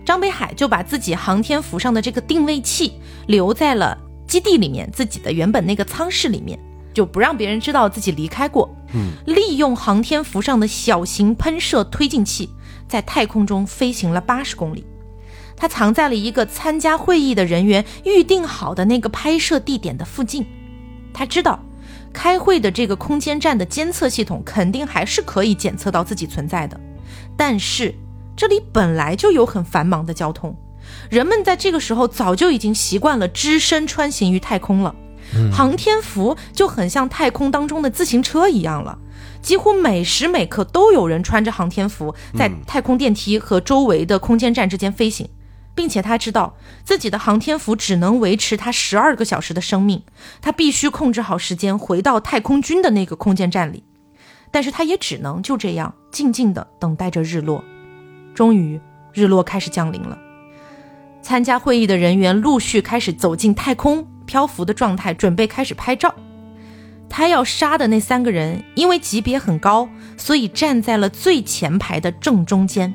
[0.05, 2.95] 张北海就把自己航天服上的这个定位器
[3.27, 6.59] 留在了基地里面自己的原本那个舱室里面，
[6.95, 8.75] 就不让别人知道自己离开过。
[8.95, 12.49] 嗯，利用航天服上的小型喷射推进器，
[12.87, 14.87] 在太空中飞行了八十公里。
[15.59, 20.47] 它藏在了一个参加会议的人员预定好的那个拍摄地点的附近。
[21.13, 21.61] 他知道，
[22.13, 26.79] 开会的这个空间站的监测系统肯定还是可以检测到自己存在的，
[27.37, 27.93] 但是
[28.37, 30.57] 这里本来就有很繁忙的交通，
[31.11, 34.95] 人们在这个时候早就已经习惯了只身穿行于太空了。
[35.53, 38.97] 航天服就很像太空当中的自行车一样了，
[39.43, 45.29] 几乎每时每刻都有人穿着航天服在太空电梯和周围的空间站之间飞行，
[45.79, 50.03] 并且他知道自己的航天服只能维持他十二个小时的生命，
[50.43, 53.85] 他必须控制好时间回到太空军的那个空间站里，
[54.51, 57.63] 但是他也只能就这样静静地等待着日落。
[58.35, 58.81] 终于，
[59.13, 60.19] 日落开始降临了。
[61.23, 66.13] 参加会议的人员陆续开始走进太空，漂浮的状态，准备开始拍照。
[67.09, 72.93] 他要杀的那三个人，因为级别很高，所以站在了最前排的正中间。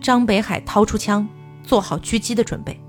[0.00, 1.28] 张北海掏出枪，
[1.62, 2.80] 做好狙击的准备。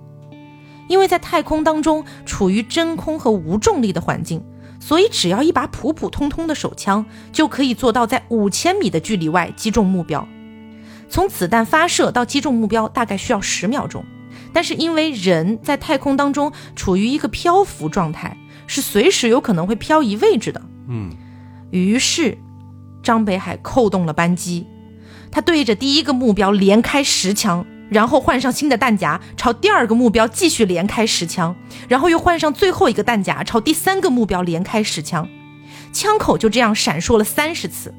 [0.90, 4.44] 因为在太空当中处于真空和无重力的环境，
[4.80, 10.28] 所以只要一把普普通通的手枪，就可以做到在五千米的距离外击中目标。
[11.10, 14.04] 从子弹发射到击中目标，大概需要十秒钟。
[14.52, 20.62] 但是因为人在太空当中处于一个漂浮状态，是随时有可能会漂移位置的。
[20.88, 21.12] 嗯，
[21.72, 22.38] 于是
[23.02, 24.68] 张北海扣动了扳机，
[25.32, 31.56] 他对着第一个目标连开十枪，然后换上新的弹夹，朝第二个目标继续连开十枪，
[31.88, 35.30] 然后又换上最后一个弹夹，朝第三个目标连开十枪，
[35.94, 37.94] 枪口就这样闪烁了三十次。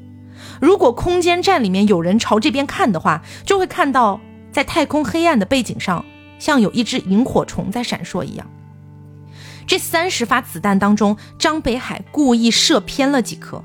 [0.59, 4.19] 如果空间站里面有人朝这边看的话，就会看到
[4.51, 6.03] 在太空黑暗的背景上，
[6.39, 8.45] 像有一只萤火虫在闪烁一样。
[9.65, 13.63] 这三十发子弹当中，张北海故意射偏了几颗，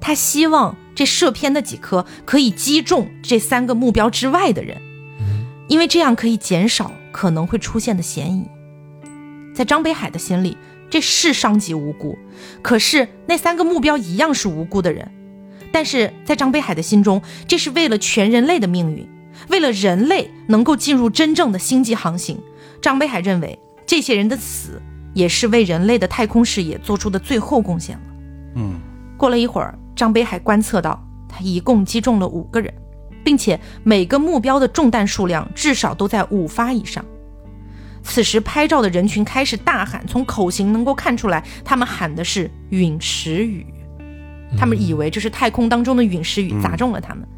[0.00, 4.80] 他希望这射偏的几颗可以击中这三个目标之外的人，
[5.68, 8.48] 因为这样可以减少可能会出现的嫌疑。
[9.54, 10.56] 在张北海的心里，
[10.90, 12.18] 这是伤及无辜，
[12.62, 15.10] 可是那三个目标一样是无辜的人。
[15.70, 19.06] 但是在张北海的心中，这是为了全人类的命运，
[19.48, 22.40] 为了人类能够进入真正的星际航行。
[22.80, 24.80] 张北海认为，这些人的死
[25.12, 28.02] 也是为人类的太空事业做出的最后贡献了。
[28.54, 28.80] 嗯，
[29.18, 32.72] 过了一会儿，张北海观测到，他一共击中了五个人，
[33.28, 37.04] 并且每个目标的中弹数量至少都在五发以上。
[38.02, 43.66] 此时拍照的人群开始大喊，从口型能够看出来，他们喊的是“陨石雨”，
[44.56, 47.28] 他们以为这是太空当中的陨石雨砸中了他们。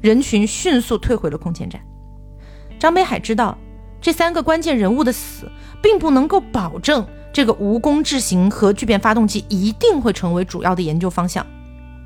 [0.00, 1.78] 人群迅速退回了空间站。
[2.78, 3.58] 张北海知道，
[4.00, 5.52] 这三个关键人物的死，
[5.82, 11.46] 并不能够保证这个无功制型核聚变发动机一定会成为主要的研究方向。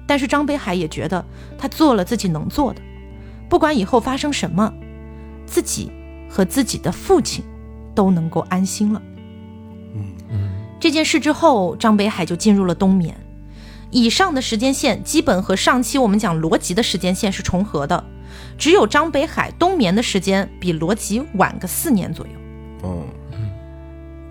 [0.09, 1.25] 但是张北海也觉得，
[1.57, 2.81] 他做了自己能做的，
[3.49, 4.73] 不管以后发生什么，
[5.47, 5.91] 自己
[6.29, 7.45] 和自己的父亲。
[7.95, 9.03] 都能够安心了。
[9.93, 13.13] 嗯嗯，这件事之后，张北海就进入了冬眠。
[13.91, 18.05] 以上的时间线基本和上期我们讲罗辑的时间线是重合的，
[18.57, 22.33] 只有张北海冬眠的时间比罗辑晚个四年左右。
[22.85, 23.03] 嗯，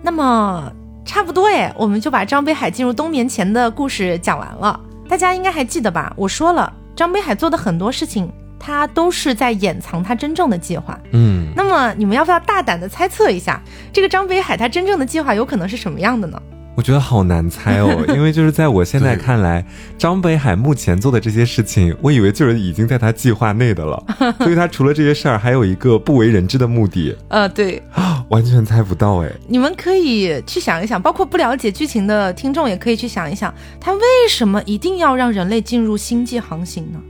[0.00, 0.72] 那么
[1.04, 4.80] 差不多哎，我们就把张北海进入冬眠前的故事讲完了。
[5.10, 6.10] 大家应该还记得吧？
[6.16, 8.32] 我说了，张北海做的很多事情。
[8.58, 10.98] 他都是在掩藏他真正的计划。
[11.12, 13.60] 嗯，那么你们要不要大胆的猜测一下，
[13.92, 16.40] 这个张北海他真正的计划有可能是什么样的呢？
[16.76, 19.66] 我觉得好难猜哦， 因为就是在我现在看来，
[19.98, 24.00] 张北海目前做的这些事情，我以为就是已经在他计划内的了。
[24.38, 27.16] 所以他除了这些事儿，还有一个不为人知的目的。
[27.30, 27.82] 呃，对，
[28.30, 29.32] 完全猜不到哎。
[29.48, 37.00] 你们可以去想一想，包括不了解剧情的听众也可以去想一想，他为什么一定要让人类进入星际航行呢？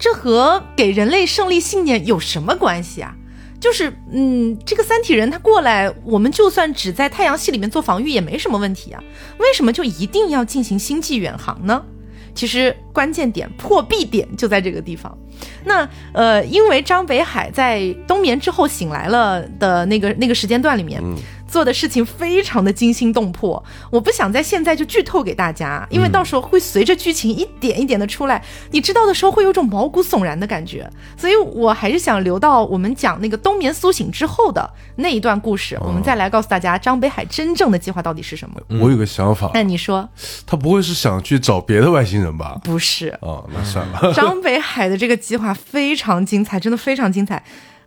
[0.00, 3.14] 这和给人类胜利信念有什么关系啊？
[3.60, 9.04] 就是，嗯，这个三体人他过来，我们就算只在太阳系里面做防御也没什么问题啊。
[9.36, 11.84] 为什么就一定要进行星际远航呢？
[12.34, 15.14] 其实关键点破壁点就在这个地方。
[15.64, 21.02] 那呃，因为张北海在冬眠之后醒来了的那个那个时间段里面。
[21.50, 38.60] 做的事情非常的惊心动魄，我不想在现在就剧透给大家，因为到时候会随着剧情一点一点的出来，你知道的时候会有种毛骨悚然的感觉，所以我还是想留到我们讲那个冬眠苏醒之后的那一段故事，我们再来告诉大家张北海真正的计划到底是什么。
[38.80, 40.08] 我有个想法，那你说，
[40.46, 42.60] 他不会是想去找别的外星人吧？
[42.62, 44.14] 不是哦，那算了。
[44.14, 47.42] 张北海的这个计划非常精彩，真的非常精彩。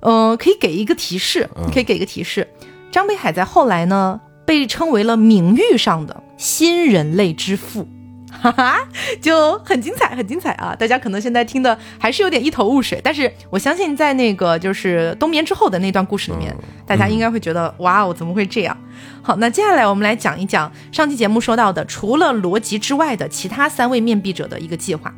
[0.06, 2.46] 嗯，可以给一个提示，可以给一个提示。
[2.94, 7.88] 张北海在后来呢，被称为了名誉上的新人类之父，
[8.30, 8.88] 哈哈，
[9.20, 10.76] 就很精彩，很精彩啊！
[10.76, 18.78] 大家可能现在听的还是有点一头雾水，但是我相信在那个就是冬眠之后的那段故事里面，大家应该会觉得哇哦，怎么会这样？
[19.24, 25.12] 好，那接下来我们来讲一讲上期节目说到的，除了罗辑之外的其他三位面壁者的一个计划。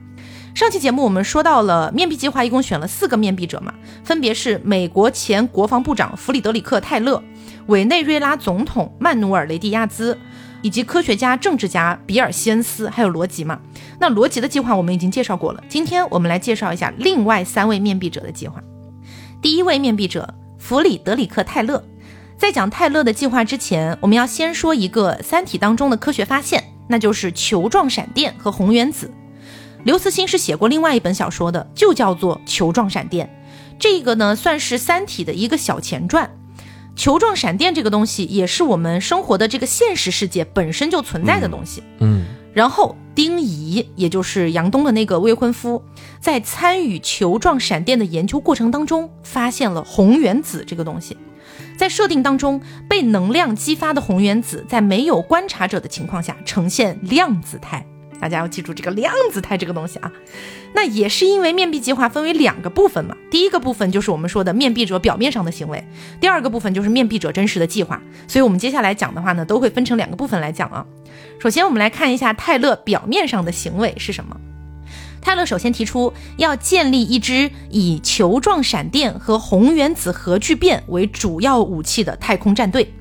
[0.54, 3.74] 上期节目我们说到了面壁计划，一共选了四个面壁者嘛，
[4.06, 7.22] 分别是美国前国防部长弗里德里克·泰勒。
[7.67, 10.17] 委内瑞拉总统曼努尔·雷蒂亚兹，
[10.62, 13.60] 以及科学家、政治家比尔·西恩斯，还有罗辑嘛？
[13.99, 15.63] 那罗辑的计划我们已经介绍过了。
[15.67, 18.62] 今天我们来介绍一下另外三位面壁者的计划。
[19.41, 21.84] 第一位面壁者弗里德里克·泰勒。
[22.38, 29.10] 在讲泰勒的计划之前，我们要先说一个《三体》当中的科学发现，那就是球状闪电和红原子。
[29.86, 33.25] 刘慈欣是写过另外一本小说的，就叫做《球状闪电》。
[33.80, 36.30] 这个呢，算是《三体》的一个小前传。
[36.95, 41.84] 球状闪电这个东西也是我们生活的这个现实世界本身就存在的东西。
[41.99, 45.84] 嗯，然后丁仪，也就是杨东的那个未婚夫，
[46.19, 51.17] 在参与球状闪电的研究过程当中，发现了红原子这个东西。
[51.77, 57.86] 在设定当中，被能量激发的红原子在没有观察者的情况下呈现量子态。
[58.19, 60.12] 大家要记住这个量子态这个东西啊，
[60.73, 63.15] 那也是因为面壁计划分为两个部分嘛。
[63.29, 65.83] 第一个部分就是我们说的面壁者表面上的行为，
[66.19, 68.02] 第二个部分就是面壁者真实的计划。
[68.27, 70.85] 所以，我们接下来讲的话呢，都会分成两个部分来讲啊。
[71.40, 74.37] 首先，我们来看一下泰勒表面上的行为是什么。
[75.21, 82.94] 泰勒首先提出要建立一支以球状闪电和红原子核聚变为主要武器的太空战队。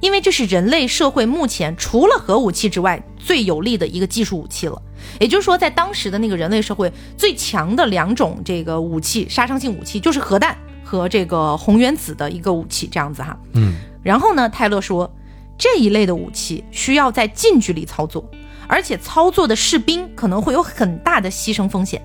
[0.00, 4.80] 因为这是人类社会目前除了核武器之外最有力的一个技术武器了，
[5.20, 13.38] 也就是说，在当时的那个人类社会最强的两种这个武器，杀伤性武器就是核弹和这个红原子的一个武器，这样子哈。
[13.54, 13.74] 嗯。
[14.02, 15.12] 然后呢，泰勒说，
[15.58, 18.24] 这一类的武器需要在近距离操作，
[18.66, 22.00] 而且操作的士兵可能会有很大的牺牲风险。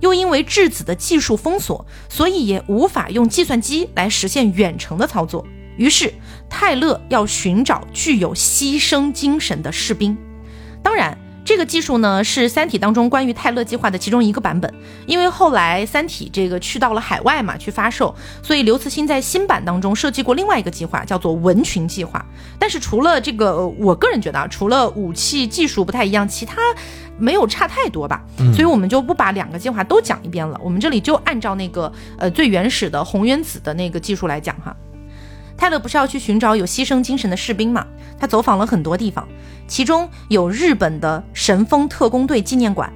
[0.00, 5.46] 又因为质子的技术封锁，所以也无法用计算机来实现远程的操作。
[5.76, 6.12] 于是，
[6.48, 10.16] 泰勒要寻找具有牺牲精神的士兵。
[10.82, 11.16] 当然。
[11.44, 14.72] 这个技术呢，是《三体》当中关于泰勒计划的其中一个版本。
[15.08, 18.14] 因为后来《三体》这个去到了海外嘛，去发售，
[18.44, 22.24] 所以刘慈欣在新版当中设计过另外一个计划，叫做文群计划。
[22.60, 26.62] 但是除了这个，我个人觉得啊，除了武器技术不太一样，其他
[27.18, 28.22] 没有差太多吧。
[28.54, 30.56] 所以我们就不把两个计划都讲一遍了。
[30.62, 34.74] 我们这里就按照那个呃最原始的红原子的那个技术来讲哈。
[35.62, 37.86] 泰勒不是要去寻找有牺牲精神的士兵嘛？
[38.18, 39.28] 他走访了很多地方。
[39.68, 42.92] 其中有日本的神风特工队纪念馆，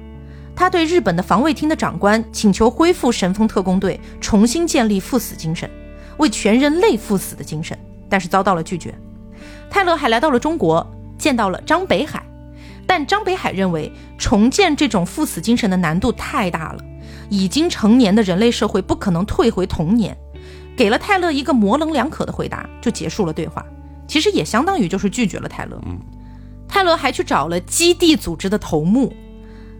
[0.53, 5.71] 他对日本的防卫厅的长官请求恢复神风特工队，重新建立赴死精神，
[6.17, 8.93] 为全人类赴死的精神，但是遭到了拒绝。
[9.69, 10.85] 泰勒还来到了中国，
[11.17, 12.21] 见到了张北海，
[12.85, 16.83] 但张北海认为重建这种赴死精神的难度太大了，
[17.29, 20.17] 已经成年的人类社会不可能退回童年，
[20.77, 23.65] 给了泰勒一个模棱两可的回答，就结束了对话。
[24.07, 25.77] 其实也相当于就是拒绝了泰勒。
[25.85, 25.99] 嗯。
[26.67, 29.13] 泰勒还去找了基地组织的头目，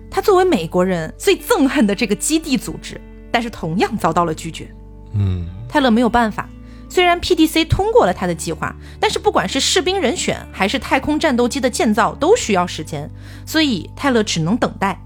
[0.09, 2.99] 他作为美国人最憎恨的这个基地组织，
[3.31, 4.73] 但是同样遭到了拒绝。
[5.13, 6.49] 嗯，泰勒没有办法，
[6.89, 13.09] 虽然 PDC 通过了他的计划，但是不管是士兵人选还是太空战斗机的建造都需要时间，
[13.45, 14.99] 所以泰勒只能等待。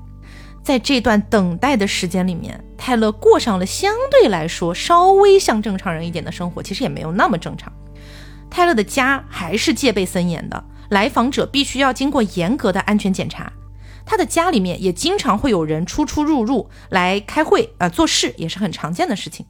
[0.64, 7.72] 在这段等待的时间里面，泰勒过上了相对来说稍微像正常人一点的生活，其实也没有那么正常。
[8.50, 10.64] 泰勒的家还是戒备森严的。
[10.90, 13.54] 来访者必须要经过严格的安全检查，
[14.06, 19.46] 他的家里面也经常会有人出出入入来开会啊做事，也是很常见的事情。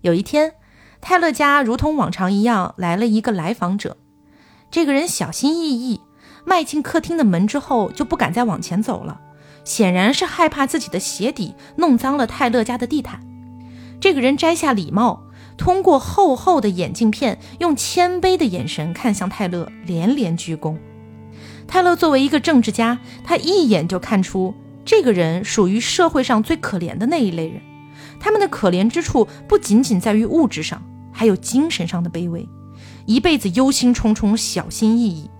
[0.00, 0.54] 有一天，
[1.00, 3.96] 泰勒家如同往常一样来了一个来访者，
[4.68, 6.00] 这个人小心翼翼
[6.44, 9.20] 迈进客厅的门之后就不敢再往前走了，
[9.64, 13.20] 显然是害怕自己的鞋底弄脏了泰勒家的地毯。
[14.00, 15.24] 这个人摘下礼帽。
[15.56, 20.76] 通过厚厚的眼镜片，用谦卑的眼神看向泰勒，连连鞠躬。
[21.68, 24.52] 泰勒作为一个政治家，他一眼就看出
[24.84, 27.62] 这个人属于社会上最可怜的那一类人。
[28.18, 32.48] 他们的可怜之处不仅仅在于物质上，还有精神上的卑微，
[33.06, 35.30] 一辈子忧心忡忡，小心翼翼。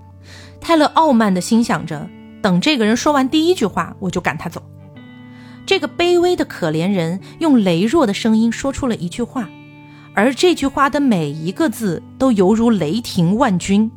[0.61, 2.09] 泰勒傲慢地心想着：
[2.45, 4.62] 等这个人说完第一句话，我就赶他走。
[5.64, 9.49] 这个卑微的可怜人用羸弱的声音说出了一句话。
[10.14, 13.90] 而这句话的每一个字都犹如雷霆万钧，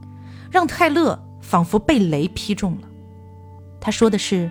[0.49, 2.87] 让泰勒仿佛被雷劈中了。
[3.81, 4.49] 他说的是：“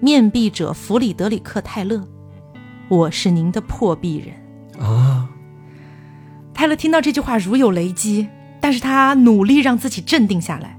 [0.00, 2.08] 面壁者弗里德里克·泰勒，
[2.88, 4.34] 我是您的破壁人。”
[4.82, 5.28] 啊！
[6.54, 8.28] 泰勒听到这句话如有雷击，
[8.62, 10.75] 但是他努力让自己镇定下来，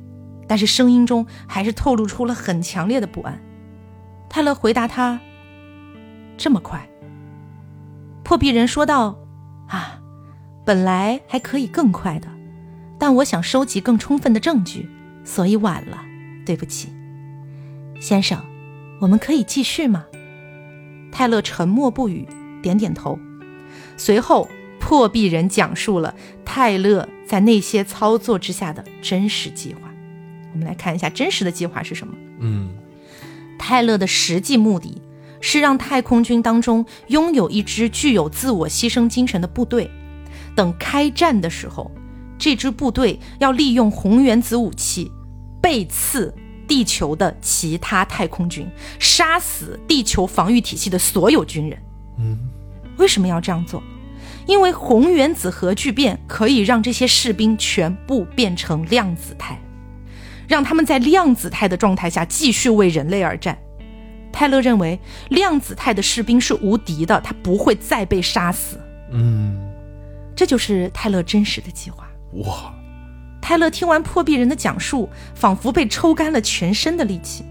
[0.47, 3.41] 但是声音中还是透露出了很强烈的不安。
[4.29, 5.19] 泰勒回答他
[6.37, 6.87] ：“这么快？”
[8.23, 9.19] 破壁人说道。
[9.67, 9.99] 啊，
[10.65, 12.29] 本来还可以更快的，
[12.97, 14.89] 但我想收集更充分的证据，
[15.25, 15.97] 所以晚了。
[16.45, 16.87] 对不起，
[17.99, 18.41] 先生，
[19.01, 20.05] 我们可以继续吗？
[21.11, 22.25] 泰勒沉默不语，
[22.61, 23.19] 点点头。
[23.97, 24.47] 随后，
[24.79, 29.86] 破壁人讲述了泰勒在那些操作之下的真实计划。
[30.57, 32.15] 我们来看一下真实的计划是什么。
[32.39, 32.69] 嗯，
[33.59, 35.03] 泰勒的实际目的。
[35.39, 39.87] 是让太空军当中拥有一支具有自我牺牲精神的部队，
[40.55, 41.91] 等开战的时候，
[42.39, 45.11] 这支部队要利用红原子武器
[45.61, 46.33] 背刺
[46.67, 48.67] 地球的其他太空军，
[48.99, 51.79] 杀死地球防御体系的所有军人。
[52.17, 52.39] 嗯，
[52.97, 53.81] 为什么要这样做？
[54.47, 59.61] 因为红原子核聚变可以让这些士兵全部变成量子态，
[60.47, 63.57] 让他们在量子态的状态下继续为人类而战。
[64.31, 68.79] 泰勒认为量子态的士兵是无敌的，他不会再被杀死。
[69.11, 69.57] 嗯，
[70.35, 72.07] 这就是泰勒真实的计划。
[72.45, 72.73] 哇！
[73.41, 77.45] 泰勒听完破壁人的讲述，仿佛被抽干了全身的力气。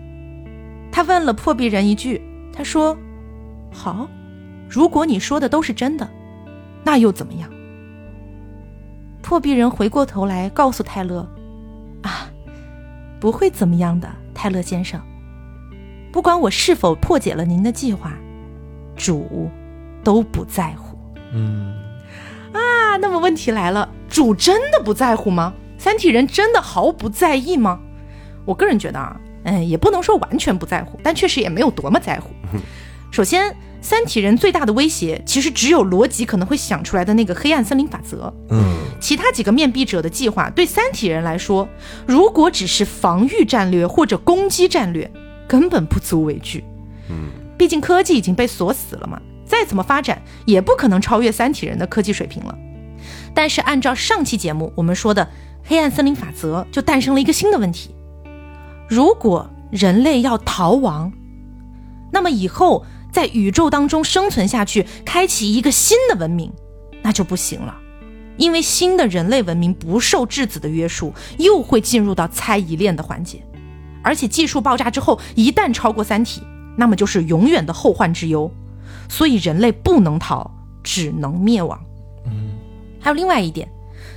[0.93, 2.23] 他问了破壁人一句
[2.53, 2.97] ：“他说，
[3.73, 4.09] 好，
[4.69, 6.09] 如果你说的都是真的，
[6.85, 7.51] 那又怎么样？”
[9.23, 11.36] 破壁人回过头来告诉泰勒：“啊，
[13.21, 15.01] 不会怎么样的，泰勒先生。”
[16.12, 18.12] 不管我是否破解了您的计划，
[18.97, 19.51] 主
[20.03, 20.97] 都不在乎。
[21.33, 21.75] 嗯，
[22.53, 25.53] 啊，那么问题来了，主真的不在乎吗？
[25.77, 27.81] 三体人真的毫不在意吗？
[28.47, 32.31] 我个人觉得啊，嗯，也不能说完全不在乎，但确实也没有多么在乎。
[33.11, 38.33] 首先，三体人最大的威胁其实只有罗辑可能会想出来的那个黑暗森林法则。
[38.51, 41.69] 嗯，其他几个面壁者的计划对三体人来说，
[42.07, 45.11] 如果只是防御战略或者攻击战略，
[45.49, 46.65] 根本不足为惧。
[47.09, 52.59] 嗯，毕竟科技已经被锁死了嘛，再怎么发展也不可能超越三体人的科技水平了。
[53.33, 55.29] 但是按照上期节目我们说的
[55.63, 57.95] 黑暗森林法则，就诞生了一个新的问题：
[58.89, 61.13] 如果人类要逃亡，
[62.13, 62.85] 那么以后
[63.17, 66.53] 在宇宙当中生存下去，开启一个新的文明，
[67.01, 67.75] 那就不行了。
[68.37, 73.43] 因为新的人类文明不受质子的约束，又会进入到猜疑链的环节，
[74.03, 76.43] 而且技术爆炸之后，一旦超过三体，
[76.77, 78.53] 那么就是永远的后患之忧。
[79.09, 80.51] 所以人类不能逃，
[80.83, 81.83] 只能灭亡。
[82.27, 82.51] 嗯，
[83.01, 83.67] 还有另外一点，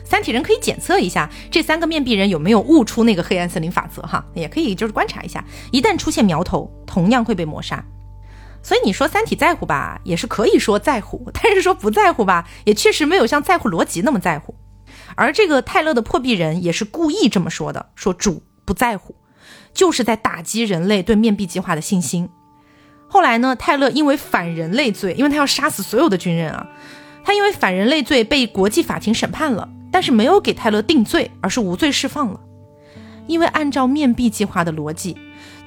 [0.04, 5.41] 三体人可以检测一下这三个面壁人有没有悟出那个黑暗森林法则哈，也可以就是观察一下，
[5.72, 7.82] 一旦出现苗头，同样会被抹杀。
[8.62, 14.55] 所以你说三体在乎吧，也是可以说在乎， 但是说不在乎吧，也确实没有像在乎逻辑那么在乎。
[15.16, 19.16] 而这个泰勒的破壁人也是故意这么说的，说主不在乎，
[19.74, 22.30] 就是在打击人类对面壁计划的信心。
[23.07, 26.68] 后来呢，泰勒因为反人类罪，因为他要杀死所有的军人啊，
[27.24, 32.39] 他因为反人类罪被国际法庭审判了，但是没有给泰勒定罪，而是无罪释放了。
[33.30, 35.16] 因为按照面壁计划的逻辑。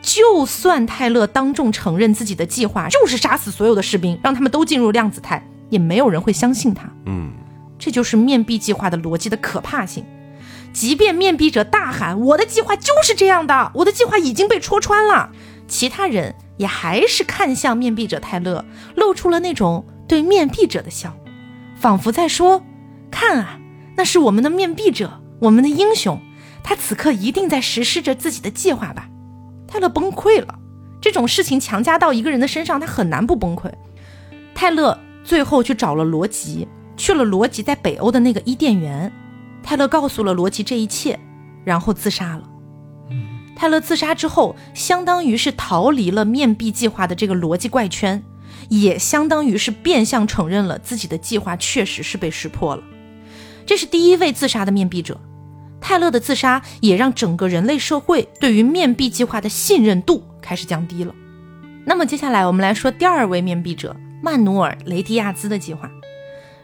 [0.03, 6.91] 就算泰勒当众承认自己的计划就是杀死所有的士兵，让他们都进入量子态，也没有人会相信他。
[7.07, 7.31] 嗯，
[7.79, 10.05] 这就是面壁计划的逻辑的可怕性。
[10.73, 15.31] 即便面壁者大喊“我的计划就是这样的，我的计划已经被戳穿了”，
[15.69, 18.65] 其他人也还是看向面壁者泰勒，
[18.97, 21.15] 露出了那种对面壁者的笑，
[21.77, 22.65] 仿佛在说
[23.09, 23.61] ：“看啊，
[23.97, 26.21] 那是我们的面壁者，我们的英雄，
[26.63, 29.09] 他此刻一定在实施着自己的计划吧。”
[29.67, 30.59] 泰勒崩溃了，
[31.01, 33.73] 这种事情强加到一个人的身上，他很难不崩溃。
[34.55, 39.11] 泰勒最后去找了罗辑，去了罗辑在北欧的那个伊甸园。
[39.63, 41.19] 泰勒告诉了罗辑这一切，
[41.65, 42.49] 然后自杀了。
[43.57, 48.23] 泰勒自杀之后，相当于是逃离了面壁计划的这个逻辑怪圈，
[48.69, 52.83] 也相当于是变相承认了自己的计划确实是被识破了。
[53.65, 55.21] 这是第一位自杀的面壁者。
[55.83, 61.13] 泰勒的自杀也让整个人类社会对于面壁计划的信任度开始降低了。
[61.85, 65.91] 那么接下来我们来说第二位面壁者曼努尔·雷迪亚兹的计划。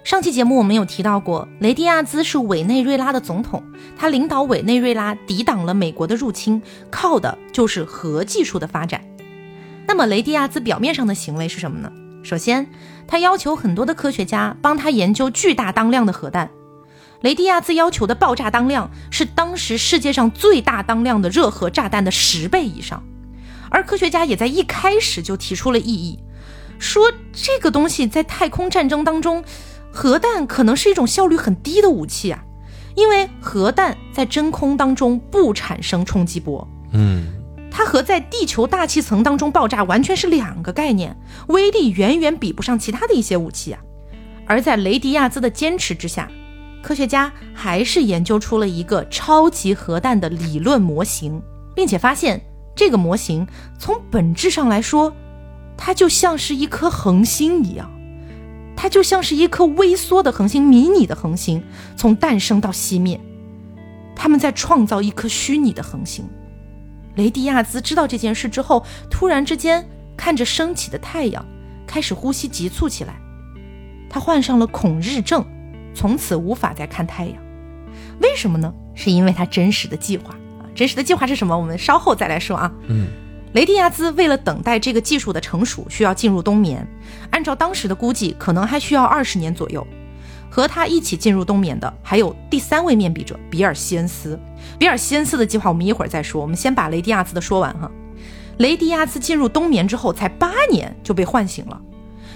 [0.05, 3.63] 上期节目我们有提到过，雷迪亚兹是委内瑞拉的总统，
[3.99, 9.03] 他领导委内瑞拉抵挡了美国的入侵，靠的就是核技术的发展。
[9.87, 11.93] 那么雷迪亚兹表面上的行为是什么呢？
[12.23, 12.67] 首先，
[13.07, 16.49] 他要求很多的科学家帮他研究巨大当量的核弹。
[17.21, 23.03] 雷迪亚兹要求的爆炸当量是当时世界上最大当量的热核炸弹的十倍以上，
[23.71, 26.21] 而科学家也在一开始就提出了异议，
[26.79, 29.43] 说这个东西在太空战争当中，
[29.91, 32.45] 核弹可能是一种效率很低的武器啊，
[32.95, 37.27] 因为核弹在真空当中不产生冲击波，嗯，
[37.69, 41.17] 它和在地球大气层当中爆炸完全是两个概念，
[41.49, 43.81] 威力远远比不上其他的一些武器啊，
[44.47, 46.31] 而在雷迪亚兹的坚持之下。
[46.83, 51.43] 科学家还是研究出了一个超级核弹的理论模型，
[51.75, 52.41] 并且发现
[52.75, 53.47] 这个模型
[53.79, 55.13] 从本质上来说，
[55.77, 57.91] 它就像是一颗恒星一样，
[58.77, 61.63] 它就像是一颗微缩的恒星，迷你的恒星，
[61.97, 63.21] 从诞生到熄灭，
[64.15, 66.25] 他们在创造一颗虚拟的恒星。
[67.17, 71.45] 雷迪亚兹知道这件事之后，突然之间看着升起的太阳，
[71.87, 73.21] 开始呼吸急促起来，
[74.09, 75.45] 他患上了恐日症。
[75.99, 77.35] 从此无法再看太阳，
[78.23, 78.73] 为什么呢？
[78.95, 80.31] 是因为他真实的计划
[80.61, 80.63] 啊！
[80.73, 81.59] 真实的计划是什么？
[81.59, 82.71] 我们稍后再来说啊。
[82.87, 83.09] 嗯，
[83.53, 86.87] 雷迪亚兹为了等待这个技术的成熟，需要进入冬眠。
[87.31, 89.85] 按照当时的估计，可能还需要二十年左右。
[90.49, 94.39] 和他一起进入冬眠的还有第三位面壁者比尔西恩斯。
[94.79, 97.91] 比尔西恩斯的计划我们一会儿再说，我们先把雷迪亚兹的说完哈。
[98.59, 101.81] 雷迪亚兹进入冬眠之后，才八年就被唤醒了。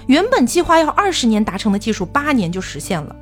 [0.09, 3.15] 原本计划要二十年达成的技术，八年就实现了。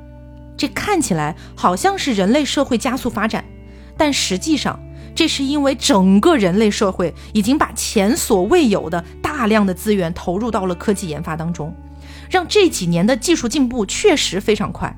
[0.61, 3.43] 这看起来好像是人类社会加速发展，
[3.97, 4.79] 但实际上，
[5.15, 11.75] 这是因为整个人类社会已经把前所未有的大量的资源投入到了科技研发当中，
[12.29, 14.95] 让这几年的技术进步确实非常快。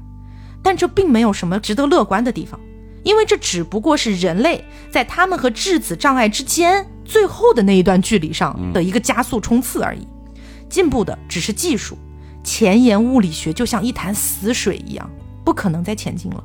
[0.62, 2.60] 但这并没有什么值得乐观的地方，
[3.04, 10.06] 因为这只不过是人类在他们和质子障碍之间最后的那一段距离上的一个加速冲刺而已。
[10.70, 11.98] 进步的只是技术，
[12.44, 15.10] 前沿物理学就像一潭死水一样。
[15.44, 16.44] 不可能再前进了。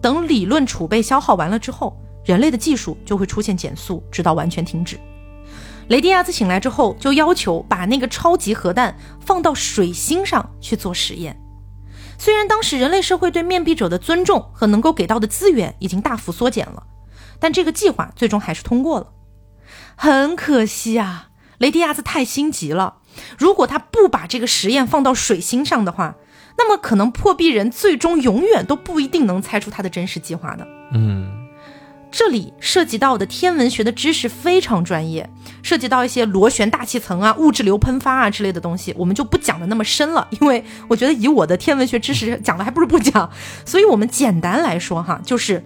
[0.00, 4.98] 等理论储备消耗完了之后，人类的技术就会出现减速，直到完全停止。
[5.88, 11.40] 雷迪亚兹醒来之后，就要求把那个超级核弹放到水星上去做实验。
[12.18, 16.82] 虽然当时人类社会对面壁者的尊重和能够给到的资源已经大幅缩减了，
[17.38, 19.12] 但这个计划最终还是通过了。
[19.96, 22.98] 很可惜啊，雷迪亚兹太心急了。
[23.38, 26.16] 如果他不把这个实验放到水星上的话，
[26.58, 30.66] 那么可能破壁人最终永远都不一定能猜出他的真实计划的。
[30.92, 31.30] 嗯，
[32.10, 35.30] 这里涉及到的天文学的知识非常专业，
[35.62, 43.30] 涉及到一些螺旋大气层啊、物质流喷发啊之类的东西，我们就不讲的那么深了，因为我觉得以我的天文学知识讲了还不如不讲。
[43.64, 45.64] 所以我们简单来说哈，就是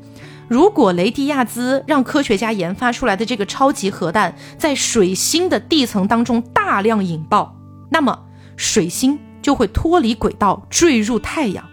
[0.48, 7.56] 如果雷迪亚兹让科学家研发出来的这个超级核弹在水星的地层当中大量引爆，
[7.90, 8.18] 那么
[8.56, 11.68] 水星就会脱离轨道坠入太阳，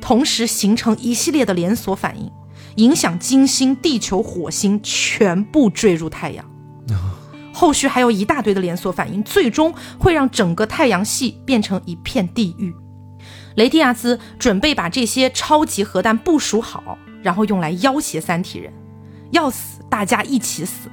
[0.00, 2.30] 同时形成一系列的连锁反应。
[2.76, 6.44] 影响金星、地球、火星全部坠入太阳，
[7.52, 12.74] 后续还有一大堆的连锁反应，最终会让整个太阳系变成一片地狱。
[13.56, 18.72] 雷迪亚兹准备把这些超级核弹部署好，然后用来要挟三体人，
[19.32, 20.88] 要死大家一起死。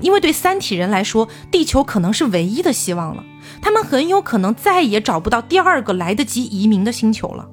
[0.00, 3.24] 因为对三体人来说，地球可能是唯一的希望了，
[3.60, 7.48] 他们很有可能再也找不到第二个来得及移民的星球了。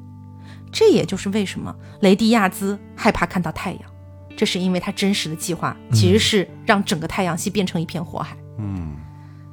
[0.71, 3.81] 这也就是为什么雷迪亚兹害怕看到太阳，
[4.35, 8.35] 这是因为他真实的计划其实是让整个太阳系变成一片火海。
[8.57, 8.95] 嗯，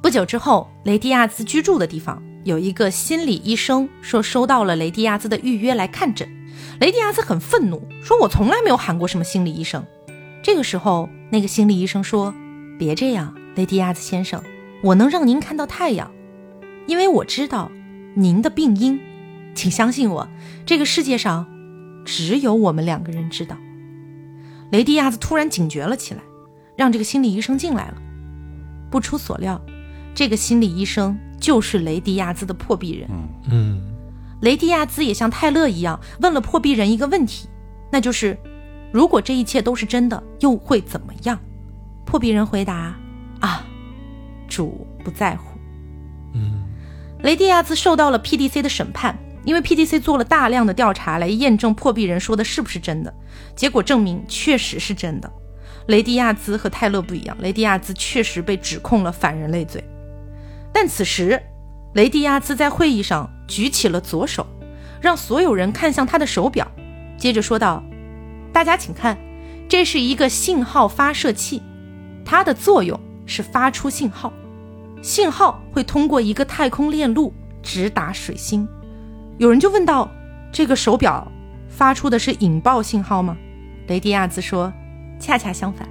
[0.01, 6.27] 不久之后，雷迪亚兹居住的地方有一个心理医生说收到了雷迪亚兹的预约来看诊。
[6.79, 9.85] 雷迪亚兹很愤怒，说我从来没有喊过什么心理医生。
[10.43, 12.33] 这个时候，那个心理医生说
[12.77, 14.41] ：“别这样，雷迪亚兹先生，
[14.83, 16.11] 我能让您看到太阳，
[16.87, 17.71] 因为我知道
[18.15, 18.99] 您的病因。
[19.53, 20.27] 请相信我，
[20.65, 21.45] 这个世界上
[22.05, 23.57] 只有我们两个人知道。”
[24.71, 26.21] 雷迪亚兹突然警觉了起来，
[26.77, 28.01] 让这个心理医生进来了。
[28.89, 29.61] 不出所料，
[30.15, 33.09] 这个心理医生就是雷迪亚兹的破壁人。
[33.51, 33.81] 嗯，
[34.41, 37.49] 雷迪亚兹也像泰勒一样问了破壁人一个问题，
[37.91, 38.37] 那就是：
[38.93, 41.37] 如果这一切都是真的，又会怎么样？
[42.11, 42.93] 破壁人回答：
[43.39, 43.65] 啊，
[44.49, 45.57] 主不在乎。
[46.33, 46.61] 嗯，
[47.23, 53.13] 雷迪亚兹受到了 PDC 的审判，因为 PDC 做了大量的调查来验证破壁人说的是不是真的，
[53.55, 55.31] 结果证明确实是真的。
[55.87, 59.81] 雷迪亚兹和泰勒不一样，雷迪亚兹确实被指控了反人类罪。
[60.73, 61.41] 但此时，
[61.93, 64.45] 雷迪亚兹在会议上举起了左手，
[64.99, 66.69] 让所有人看向他的手表，
[67.17, 67.81] 接着说道
[68.51, 69.17] ：“大家请看，
[69.69, 71.61] 这是一个信号发射器，
[72.25, 74.31] 它的作用是发出信号，
[75.01, 78.67] 信号会通过一个太空链路直达水星。”
[79.37, 80.09] 有人就问到
[80.51, 81.31] ：“这个手表
[81.67, 83.35] 发出的是引爆信号吗？”
[83.87, 84.71] 雷迪亚兹说
[85.19, 85.87] ：“恰恰相反，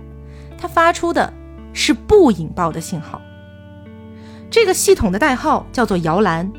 [0.56, 1.32] 它发出的
[1.72, 3.20] 是不引爆的信号。
[4.50, 6.50] 这个系统的代号叫做摇篮，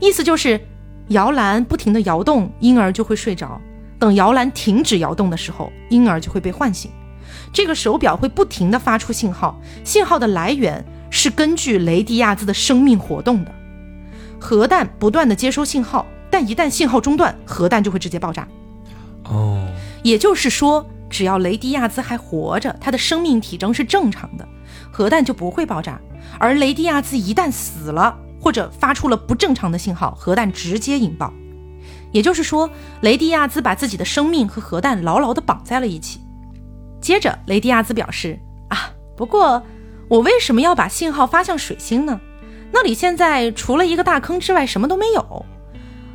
[0.00, 0.60] 意思就是
[1.08, 3.60] 摇篮不停地摇动，婴儿就会睡着。
[3.98, 6.90] 等摇篮停止摇动的时候，婴儿就会被唤醒。
[7.56, 13.54] 这个手表会不停地发出信号，信号的来源是根据雷迪亚兹的生命活动的。
[14.38, 18.46] 核弹不断的接收信号，但一旦信号中断，核弹就会直接爆炸。
[19.24, 19.66] 哦，
[20.02, 24.46] 也就是说，只要雷迪亚兹还活着，他的生命体征是正常的，
[24.92, 25.98] 核弹就不会爆炸。
[26.38, 31.32] 而雷迪亚兹一旦死了，或者发出了不正常的信号，核弹直接引爆。
[32.12, 32.68] 也就是说，
[33.00, 36.20] 雷迪亚兹把自己的生命和核弹牢牢地绑在了一起。
[37.06, 38.36] 接着，雷迪亚兹表示
[38.66, 39.62] ：“啊，不过
[40.08, 42.20] 我为什么要把信号发向水星呢？
[42.72, 45.46] 那里现在除了一个大坑之外，什么都没有。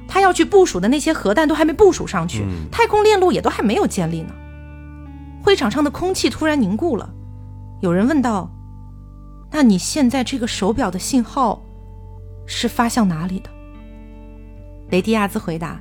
[0.06, 4.34] 他要去部署的那些核弹都还没部署上去，太空链路也都还没有建立呢。”
[5.42, 7.10] 会场上的空气突然凝固了，
[7.80, 8.52] 有人问道
[9.50, 11.64] ：“那你现在这个手表的信号
[12.46, 13.50] 是发向哪里的？”
[14.92, 15.80] 雷迪亚兹回答：“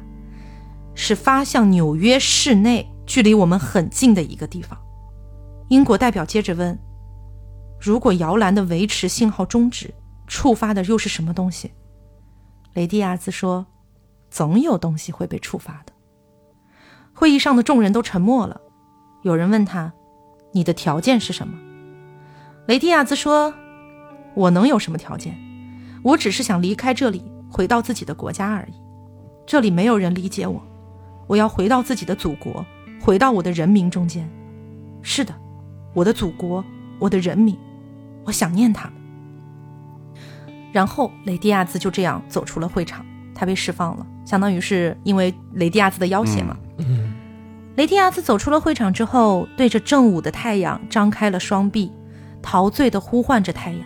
[0.95, 4.79] 是发向纽约市内，距离我们很近的一个地方。”
[5.71, 6.77] 英国代表接着问
[7.81, 9.95] ：“如果摇篮的维持信号终止，
[10.27, 11.71] 触发的又是什么东西？”
[12.75, 13.65] 雷迪亚兹说
[14.31, 15.93] ：“总有东西会被触发的。”
[17.15, 18.61] 会议上的众人都沉默了。
[19.23, 19.93] 有人问他
[20.51, 21.57] ：“你的条件是什么？”
[22.67, 23.55] 雷迪亚兹说
[24.35, 25.39] ：“我能有什么条件？
[26.03, 28.75] 我只是想离开这里，回到自己的国家而已。
[29.47, 30.61] 这里没有人理解我，
[31.29, 32.67] 我要回到自己的祖国，
[33.01, 34.29] 回到我的人民中间。
[35.01, 35.33] 是的，
[35.95, 36.65] 我的祖国，
[36.99, 37.57] 我的人民，
[38.25, 38.95] 我想念他们。”
[40.73, 46.57] 然后雷迪亚兹就这样走出了会场，他被释放了，相当于是因为雷迪亚兹的要挟嘛。
[47.77, 51.91] 雷迪亚兹走出了会场之后，对着正午的太阳张开了双臂，
[52.43, 53.81] 陶醉地呼唤着太阳。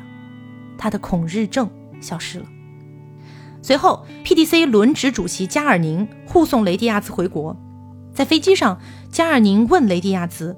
[0.76, 2.46] 他的恐日症消失了。
[3.62, 7.56] 随后，PDC 轮值主席加尔宁护送雷迪亚兹回国。
[8.12, 8.78] 在飞机上，
[9.10, 10.56] 加尔宁问雷迪亚兹：“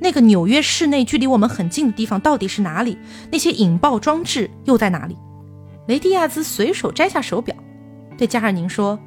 [0.00, 2.98] 那个纽约市内距离我们很近的地方到底是哪里？
[3.30, 5.16] 那些引爆装置又在哪里？”
[5.86, 7.54] 雷迪亚兹随手摘下手表，
[8.16, 8.98] 对加尔宁说：“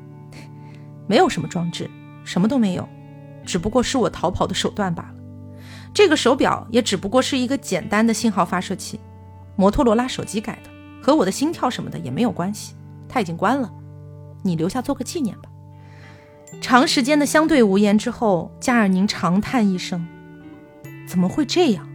[1.08, 1.90] 没有什么装置，
[2.24, 2.88] 什么都没有，
[3.46, 5.16] 只不过是我逃跑的手段罢了。
[5.94, 9.00] 这个手表也只不过是一个简单的信号发射器，
[9.56, 10.70] 摩托罗拉手机改的，
[11.02, 12.76] 和我的心跳什么的也没有关系。
[13.08, 13.72] 它已经关了，
[14.44, 15.50] 你留下做个纪念吧。”
[16.62, 20.06] 长时间的相对无言之后，加尔宁长叹一声
[21.14, 21.88] ：“怎么会这样？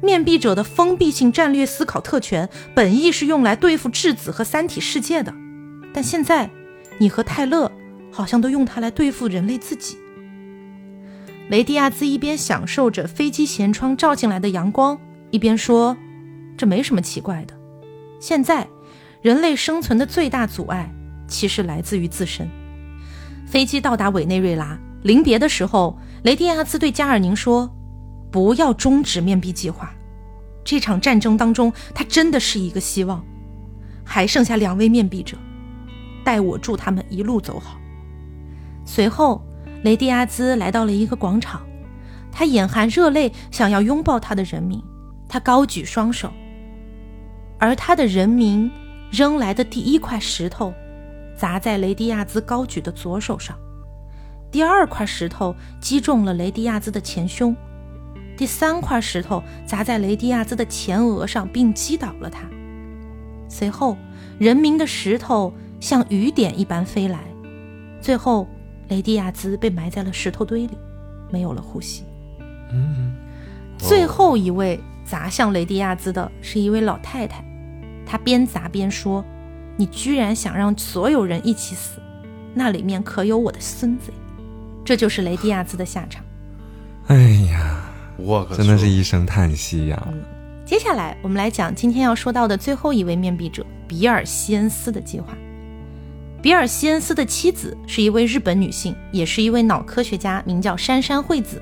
[0.00, 5.34] 面壁者的封闭性战略思考特权本意是用来对付质子和三体世界的，
[5.92, 6.48] 但现在
[6.98, 7.72] 你和泰勒
[8.12, 9.96] 好像都用它来对付人类自己。”
[11.50, 14.96] 雷迪亚兹一边享受着飞机舷窗照进来的阳光，
[15.32, 15.96] 一边说
[16.56, 17.54] ：“这没什么奇怪的。
[18.20, 18.68] 现在，
[19.22, 20.88] 人类生存的最大阻碍
[21.26, 22.48] 其实来自于自身。”
[23.44, 27.68] 飞机到达委内瑞拉，临别的时候，雷迪亚兹对加尔宁说
[28.30, 29.92] ：“不要终止面壁计划。
[30.64, 33.24] 这场战争当中，他真的是一个希望。
[34.04, 35.36] 还剩下两位面壁者，
[36.24, 37.78] 代我祝他们一路走好。”
[38.84, 39.42] 随后，
[39.82, 41.60] 雷迪亚兹来到了一个广场，
[42.30, 44.82] 他眼含热泪，想要拥抱他的人民。
[45.28, 46.32] 他高举双手，
[47.58, 48.70] 而他的人民
[49.10, 50.72] 扔来的第一块石头。
[51.36, 53.58] 砸在雷迪亚兹高举的左手上，
[54.50, 57.54] 第二块石头击中了雷迪亚兹的前胸，
[58.36, 62.42] 第三块石头砸在雷迪亚兹的前额上，并击倒了他。
[63.48, 63.96] 随后，
[64.38, 67.20] 人民的石头像雨点一般飞来，
[68.00, 68.46] 最后，
[68.88, 70.76] 雷迪亚兹被埋在了石头堆里，
[71.30, 72.04] 没有了呼吸。
[72.72, 73.14] 嗯，
[73.78, 77.44] 最后一位砸向雷迪亚兹的是一位老太太，
[78.04, 79.24] 她边砸边说。
[79.78, 82.00] 你居然想让所有人一起死，
[82.54, 84.10] 那里面可有我的孙子？
[84.82, 86.24] 这就是雷迪亚兹的下场。
[87.08, 87.14] 哎
[87.52, 87.84] 呀，
[88.16, 90.08] 我可真的是一声叹息呀。
[90.64, 95.36] 接下来我们来讲今天要说到的最后一位面壁者比尔·西恩斯的计划。
[96.42, 101.60] 比尔·西恩斯的妻子是一位日本女性，也是一位脑科学家，名叫杉山惠子。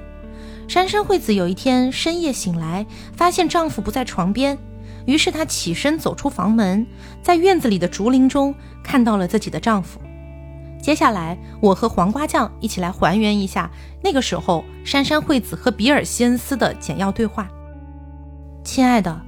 [0.69, 4.57] 杉山惠子有一天深夜醒来，发现丈夫不在床边。
[5.07, 6.87] 于是她起身走出房门，
[7.23, 10.01] 在院子里的竹林中看到了自己的丈夫。
[10.85, 13.71] 接下来，我和黄瓜酱一起来还原一下
[14.03, 17.49] 那个时候珊珊惠子和比尔·西恩斯的简要对话。
[18.63, 19.19] 亲爱的，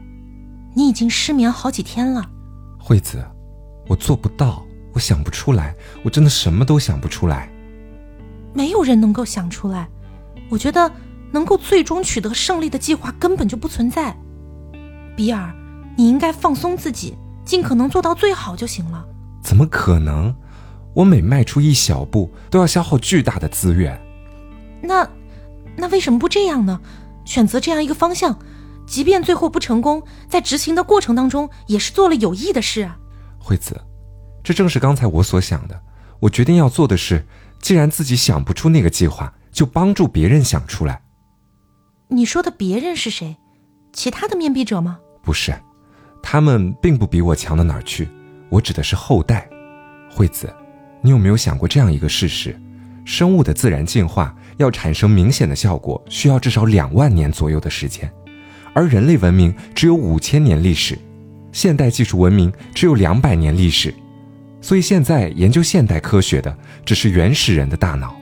[0.74, 2.22] 你已经失眠好几天了。
[2.78, 3.24] 惠子，
[3.88, 7.50] 我做不到，我想不出来，我真的什么都想不出来。
[8.52, 9.88] 没有人能够想出来。
[10.50, 10.92] 我觉得
[11.32, 14.14] 能够最终取得胜利的计划根本就不存在。
[15.16, 15.50] 比尔。
[15.96, 19.02] 你应该放松自己，尽可能做到最好就行了。
[19.42, 20.36] 怎么可能？
[20.96, 24.00] 我每迈出一小步都要消耗巨大的资源。
[24.80, 25.06] 那，
[25.76, 26.80] 那为什么不这样呢？
[27.26, 28.38] 选择这样一个方向，
[28.86, 32.96] 即便最后不成功，在执行的过程当中也是做了有益的事啊。
[33.38, 33.78] 惠子，
[34.42, 35.78] 这正是刚才我所想的。
[36.18, 37.26] 我决定要做的是，
[37.60, 41.02] 既然自己想不出那个计划，就帮助别人想出来。
[42.08, 43.36] 你说的别人是谁？
[43.92, 44.98] 其他的面壁者吗？
[45.22, 45.52] 不是。
[46.22, 48.08] 他们并不比我强到哪儿去，
[48.48, 49.46] 我指的是后代。
[50.10, 50.52] 惠子，
[51.06, 52.60] 你有没有想过这样一个事实：
[53.04, 58.10] 生物的自然进化要产生明显的效果，需要至少两万年左右的时间，
[58.74, 60.98] 而人类文明只有五千年历史，
[61.52, 63.94] 现代技术文明只有两百年历史，
[64.60, 68.16] 所以现在研究现代科学的只是原始人的大脑。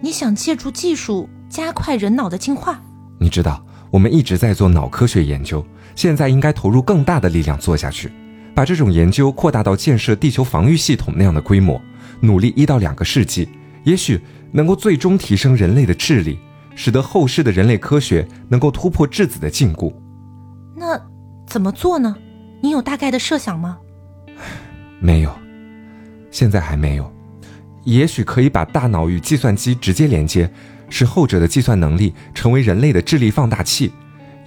[0.00, 2.80] 你想借助技术加快人脑的进化？
[3.18, 5.62] 你知道，我们一直在做脑科学研究。
[5.94, 8.10] 现在应该投入更大的力量做下去，
[8.54, 11.78] 把这种研究扩大到建设地球防御系统那样的规模，
[12.20, 13.48] 努力一到两个世纪，
[13.84, 14.20] 也许
[14.52, 16.38] 能够最终提升人类的智力，
[16.74, 19.92] 使得后世的人类科学能够突破质子的禁锢。
[20.76, 21.00] 那
[21.46, 22.16] 怎么做呢？
[22.62, 23.78] 你有大概的设想吗？
[25.00, 25.30] 没有，
[26.30, 27.12] 现在还没有。
[27.84, 30.50] 也许可以把大脑与计算机直接连接，
[30.88, 33.92] 使后者的计算能力成为人类的智力放大器。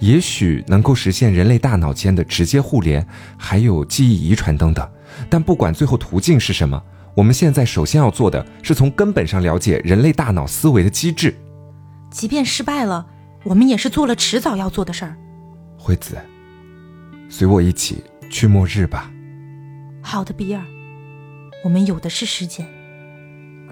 [0.00, 3.06] 也许能够实现人类大脑间的直接互联，
[3.36, 4.88] 还有记忆遗传等等。
[5.28, 6.82] 但不管最后途径是什么，
[7.18, 11.34] 我们现在首先要做的是从根本上了解人类大脑思维的机制。
[12.12, 13.04] 即便失败了，
[13.42, 15.16] 我们也是做了迟早要做的事儿。
[15.76, 16.16] 惠子，
[17.28, 19.10] 随我一起去末日吧。
[20.00, 20.62] 好的，比尔，
[21.64, 22.64] 我们有的是时间。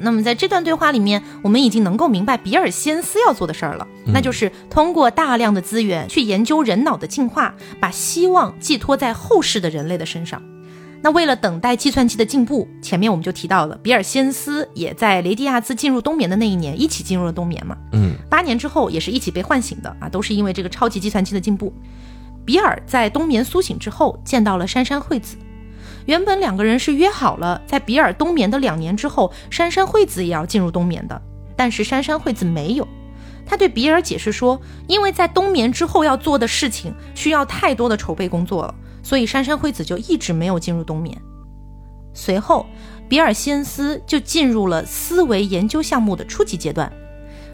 [0.01, 10.43] 那么在这段对话里面，我们已经能够明白比尔西恩斯要做的事儿了，那就是通过大量的资源去研究人脑的进化，把希望寄托在后世的人类的身上。
[11.07, 17.79] 那为了等待计算机的进步，前面我们就提到了，比尔西恩斯也在雷迪亚兹进入冬眠的那一年一起进入了冬眠嘛。
[17.93, 21.73] 嗯，八年之后也是一起被唤醒的啊，都是因为这个超级计算机的进步。
[22.45, 25.37] 比尔在冬眠苏醒之后见到了珊珊惠子，
[26.07, 31.23] 原本两个人是约好了，在比尔冬眠的两年之后，珊珊惠子也要进入冬眠的，
[31.55, 32.89] 但是珊珊惠子没有。
[33.47, 38.75] 他对比尔解释说，因为在冬眠之后要做的事情需要太多的筹备工作了。
[39.07, 41.17] 所以珊珊惠子就一直没有进入冬眠。
[42.13, 42.67] 随后，
[43.09, 46.93] 比尔西恩斯就进入了思维研究项目的初级阶段。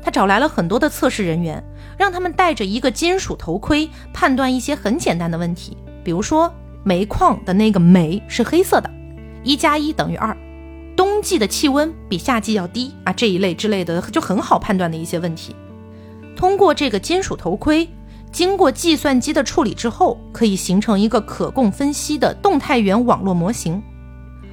[0.02, 1.62] 他找来了很多的测试人员，
[1.98, 6.50] 让他们戴着一个金属头盔，判断一些很简单的问题，比如说
[6.84, 8.90] 煤矿的那个煤是黑色的，
[9.44, 10.34] 一加一等于二，
[10.96, 15.54] 冬季的气温比夏季要低啊这一类之类的就很好判断的一些问题。
[16.34, 17.86] 通过这个金属头盔。
[18.32, 23.80] 经过计算机的处理之后，可以形成一个可供分析的动态源网络模型。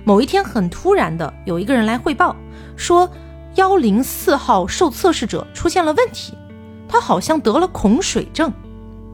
[0.04, 2.36] 某一天很突然的，有一个人来汇报
[2.76, 3.10] 说，
[3.56, 6.34] 幺零四号受测试者出现了问题，
[6.90, 8.52] 他好像得了恐水症。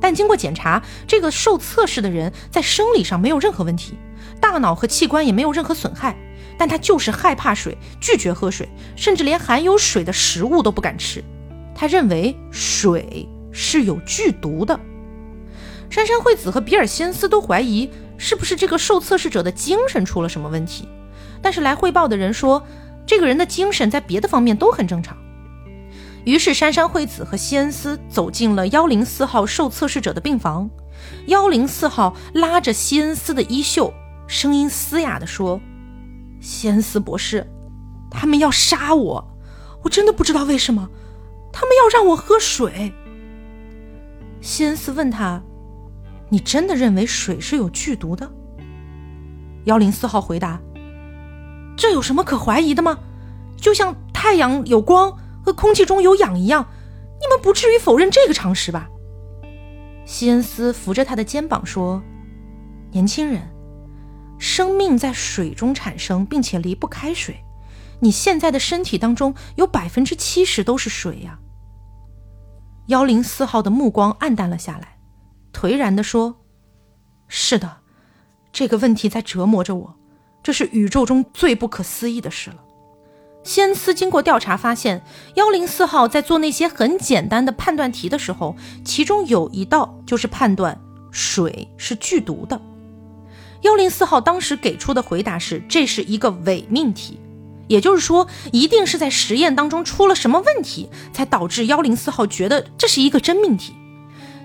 [0.01, 3.93] 但经过检查，这个受测试的人在生理上没有任何问题，
[4.41, 6.17] 大脑和器官也没有任何损害，
[6.57, 11.23] 但他就是害怕水，拒绝喝水，甚至连含有水的食物都不敢吃。
[11.75, 13.29] 他认为水。
[13.57, 14.77] 是有剧毒的。
[15.89, 20.89] 珊珊惠子和比尔先斯都怀疑是不是这个受测试者的精神出了什么问题，
[21.41, 22.61] 但是来汇报的人说，
[23.05, 25.15] 这个人的精神在别的方面都很正常。
[26.25, 30.69] 于是珊珊惠子和西恩斯走进了幺零四号受测试者的病房。
[31.27, 33.93] 幺零四号拉着西恩斯的衣袖，
[34.27, 35.61] 声音嘶哑地说
[36.41, 37.45] ：“西恩斯博士，
[38.09, 39.37] 他们要杀我，
[39.83, 40.89] 我真的不知道为什么，
[41.53, 42.91] 他们要让我喝水。”
[44.45, 45.41] 西恩斯问他
[46.29, 48.31] ：“你真的认为水是有剧毒的？”
[49.65, 50.61] 幺零四号回答
[51.75, 52.99] ：“这有什么可怀疑的吗？
[53.57, 56.67] 就像太阳有光和空气中有氧一样，
[57.19, 58.87] 你们不至于否认这个常识吧？”
[60.05, 62.03] 西恩斯扶着他的肩膀说
[62.93, 63.41] ：“年轻人，
[64.37, 67.43] 生命在水中产生，并且离不开水。
[67.99, 71.39] 你现在的身体当中有百分之七十都是水呀。”
[72.87, 74.99] 幺零四号的目光暗淡了下来，
[75.51, 76.35] 颓然地说
[77.27, 77.77] ：“是的，
[78.53, 79.95] 这个问题在折磨着我，
[80.43, 82.57] 这是宇宙中最不可思议的事了。”
[83.43, 90.79] 先斯经过调查发现，幺零四号在做那些很简单的判断题的时候，其中有一道就是判断
[91.09, 92.61] 水是剧毒的。
[93.61, 97.19] 幺零四号当时给出的回答是：“这是一个伪命题。”
[97.67, 103.73] 也就是说，一定是在实验当中出了什么问题，才导致幺零四号觉得这是一个真命题。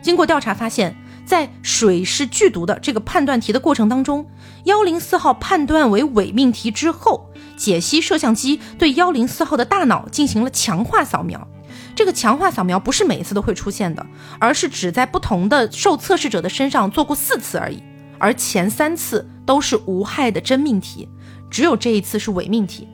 [0.03, 0.97] 经过调查发现，
[1.27, 4.27] 在水是剧毒的这个判断题的过程当中，
[4.65, 11.47] 幺零四号判断为伪命题之后，解析摄像机对幺零四号的大脑进行了强化扫描。
[11.95, 14.05] 这个强化扫描不是每一次都会出现的，
[14.39, 17.83] 而是只在不同的受测试者的身上做过四次而已，
[18.19, 21.07] 而前三次都是无害的真命题，
[21.51, 22.89] 只有这一次是伪命题。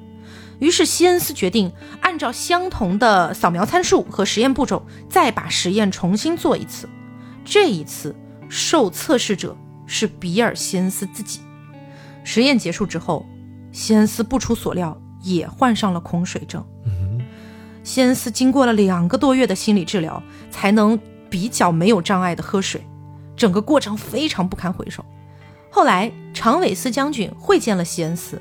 [0.59, 6.89] 于是，西恩斯决定按照相同的扫描参数和实验步骤，再把实验重新做一次。
[7.45, 8.17] 这一次，
[8.49, 11.41] 受测试者是比尔·西恩斯自己。
[12.25, 13.27] 实验结束之后，
[13.71, 16.65] 西恩斯不出所料也患上了恐水症。
[17.85, 20.99] 西恩斯经过了两个多月的心理治疗，才能
[21.31, 22.85] 比较没有障碍的喝水。
[23.37, 25.05] 整个过程非常不堪回首。
[25.71, 28.41] 后来，长尾斯将军会见了西恩斯。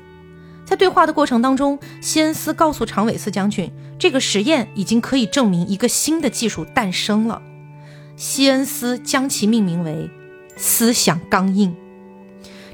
[0.66, 7.40] 在对话的过程当中，西恩斯告诉长尾斯将军，这个实验已经可以证明一个新的技术诞生了。
[8.16, 10.10] 西恩斯将其命名为
[10.58, 11.72] “思想钢印”，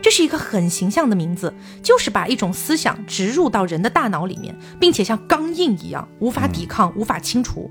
[0.01, 7.71] 这是一个很形象的名字，就是把一种思想植入到人的大脑里面，并且像钢印一样无法抵抗、无法清除。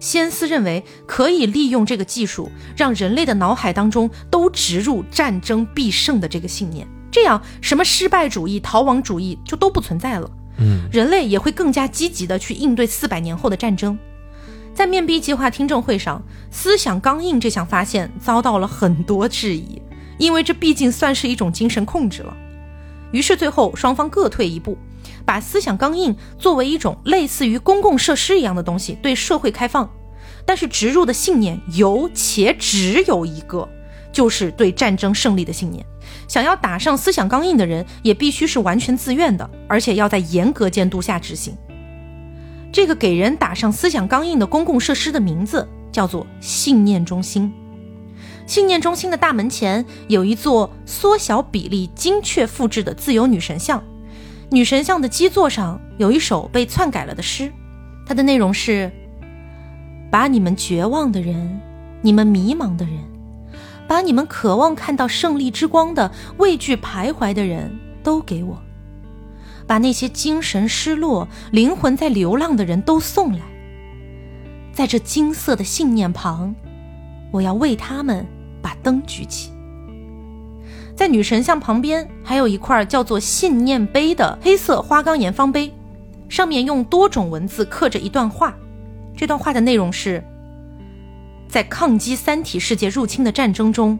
[0.00, 6.88] 西恩斯认为可以利用这个技术，让人类的脑海当中都植入战争必胜的这个信念。
[7.16, 10.30] 这样，什么失败主义、逃亡主义就都不存在了。
[10.58, 13.98] 嗯，人类也会更加积极的去应对四百年后的战争。
[14.74, 19.80] 在面壁计划听证会上，思想钢印这项发现遭到了很多质疑，
[20.18, 22.36] 因为这毕竟算是一种精神控制了。
[23.12, 24.76] 于是最后双方各退一步，
[25.24, 29.90] 把思想钢印作为一种类似于公共设施一样的东西对社会开放，
[30.44, 33.66] 但是植入的信念有且只有一个，
[34.12, 35.82] 就是对战争胜利的信念。
[36.28, 41.56] 想要打上思想钢印的人，也必须是完全自愿的，而且要在严格监督下执行。
[42.72, 47.52] 这个给人打上思想钢印的公共设施的名字叫做信念中心。
[48.46, 53.82] 信念中心的大门前有一座缩小比例、精确复制的自由女神像，
[54.50, 57.50] 女神像的基座上有一首被篡改了的诗，
[58.06, 58.90] 它的内容是：
[60.10, 61.60] 把你们绝望的人，
[62.02, 62.94] 你们迷茫的人，
[63.88, 67.70] 把你们渴望看到胜利之光的、畏惧徘徊的人
[68.02, 68.60] 都给我，
[69.66, 73.40] 把那些精神失落、灵魂在流浪的人都送来，
[74.72, 76.54] 在这金色的信念旁，
[77.30, 78.26] 我要为他们。
[78.62, 79.52] 把灯举起，
[80.96, 85.72] 在女神像旁边还有一块叫做“信念碑”的黑色花岗岩方碑，
[86.28, 88.52] 上面用多种文字刻着一段话。
[89.16, 90.20] 这段话的内容是：
[91.56, 93.98] 在抗击三体世界入侵的战争中，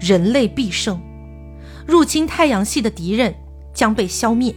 [0.00, 1.00] 人类必胜，
[1.86, 3.32] 入侵太阳系的敌人
[3.72, 4.52] 将被消灭，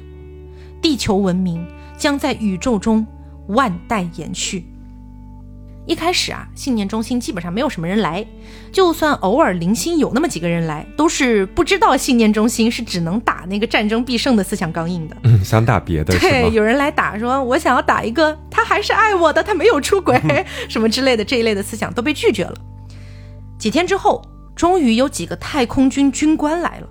[0.81, 1.63] 地球文明
[1.95, 3.05] 将在宇宙中
[3.49, 4.65] 万代延续。
[5.89, 8.23] 一开始啊，信念中心基本上没有什么人来，
[8.71, 15.17] 就算偶尔零星有那么几个人来，都是不知道信念中心是只能打那个战争必胜的思想钢印的。
[15.23, 20.21] 嗯，想打别的，对，有人来打，说我想要打一个，他还是爱我的，他没有出轨，
[20.69, 22.53] 什么之类的这一类的思想都被拒绝了。
[23.57, 24.21] 几天之后，
[24.55, 26.87] 终于有几个太空军军官来了，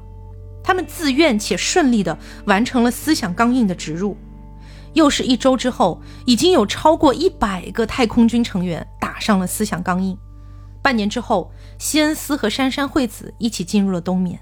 [0.65, 4.17] 他们自愿且顺利的完成了思想钢印的植入。
[4.95, 10.17] 又是一周之后，已经有超过一百个太空军成员打上了思想钢印。
[10.83, 14.41] 半年之后，西恩斯和珊珊惠子一起进入了冬眠。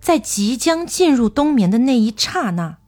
[0.00, 2.78] 在即将进入冬眠的那一刹那，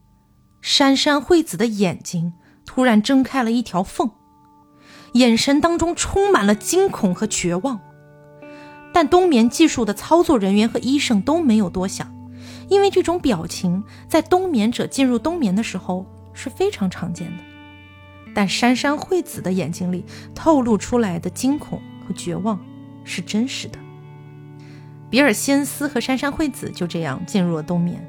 [0.61, 2.35] 珊珊惠子的眼睛
[2.67, 4.11] 突然睁开了一条缝，
[5.13, 7.81] 眼神当中充满了惊恐和绝望。
[8.93, 12.15] 但冬眠技术的操作人员和医生都没有多想，
[12.69, 16.05] 因为这种表情在冬眠者进入冬眠的时候。
[16.37, 17.43] 是非常常见的，
[18.33, 22.61] 但珊珊惠子的眼睛里透露出来的惊恐和绝望
[23.03, 23.79] 是真实的。
[25.09, 28.07] 比尔·希恩斯和珊珊惠子就这样进入了冬眠，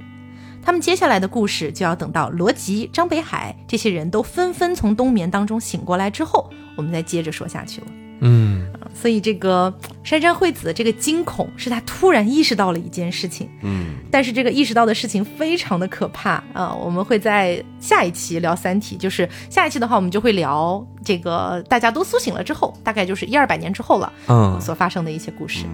[0.62, 7.88] 他们接下来的故事就要等到罗辑、张北海这些人都纷纷从冬眠当中醒过来之后，我们再接着说下去了。
[8.20, 16.74] 嗯，所以这个珊珊惠子的这个惊恐是她突然意识到了一件事情，嗯，但是这个意识到的事情非常的可怕啊！
[16.74, 25.65] 我们会在下一期聊《三体》，就是下一期的话，我们就会聊这个大家都苏醒了之后，大概就是一二百年之后了，嗯，所发生的一些故事。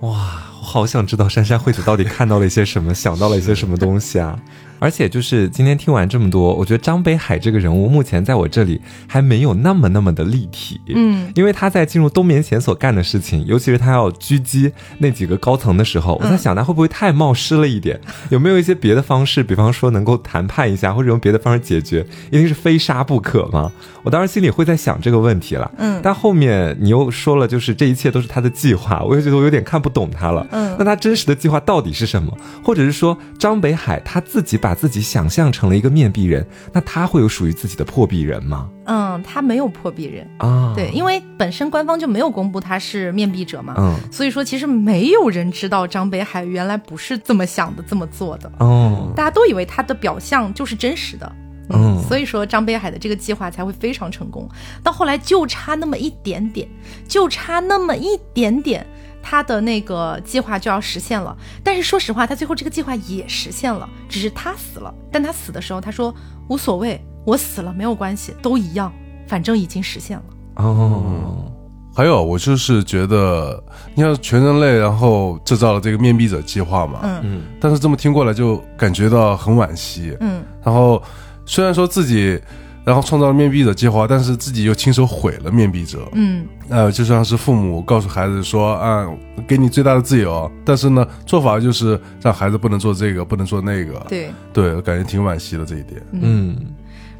[0.00, 4.38] 哇，我好想知道珊珊惠子到底看到了一些什么，想到了一些什么东西啊！
[4.78, 10.80] 而且就是今天听完这么多，我觉得张北海这个人物目前在我这里还没有那么那么的立体。
[10.88, 18.00] 嗯，因为他在进入冬眠前所干的事情，尤其是他要狙击那几个高层的时候，我在想他会不会太冒失了一点？
[18.30, 22.06] 有没有一些别的方式，比方说能够谈判一下，或者用别的方式解决？
[22.30, 23.70] 一定是非杀不可吗？
[24.02, 25.70] 我当时心里会在想这个问题了。
[25.78, 30.46] 嗯，但后面你又说了，就是这一切都是他的计划，我又觉得我有点看不懂他了。
[30.50, 32.36] 嗯，那他真实的计划到底是什么？
[32.62, 38.68] 或者是说张北海他自己把自己想象成了一个面壁人，那他会有属于自己的破壁人吗？
[38.84, 48.50] 嗯，他没有破壁人啊，对，因为本身官方就没有公布他是面壁者嘛，嗯，所以说其实没有人知道张北海原来不是这么想的，这么做的。
[48.58, 51.30] 哦，大家都以为他的表象就是真实的，
[51.70, 54.48] 嗯所以说张北海的这个计划才会非常成功。
[54.82, 56.66] 到后来就差那么一点点，
[57.06, 58.86] 就差那么一点点，
[59.30, 61.36] 他的那个计划就要实现了。
[61.62, 64.94] 但是说实话，他最后这个计划也实现了，只是他死了。
[65.12, 66.14] 但他死的时候，他说
[66.48, 68.90] 无所谓，我死了没有关系，都一样，
[69.26, 70.24] 反正已经实现了。
[70.56, 71.52] 哦，
[71.94, 73.62] 还有，我就是觉得，
[73.94, 80.16] 你看全人类，然后制造了这个面壁者计划嘛，嗯嗯但是这么听过来就感觉到很惋惜。
[80.20, 81.02] 嗯然后
[81.44, 82.40] 虽然说自己，
[82.88, 86.08] 然后创造了面壁者计划，但是自己又亲手毁了面壁者。
[86.14, 89.06] 嗯呃，就像是父母告诉孩子说啊，
[89.46, 94.06] 给你最大的自由，但是呢，做法就是让孩子不能做这个，不能做那个。
[94.08, 96.00] 对，对，感觉挺惋惜的这一点。
[96.12, 96.56] 嗯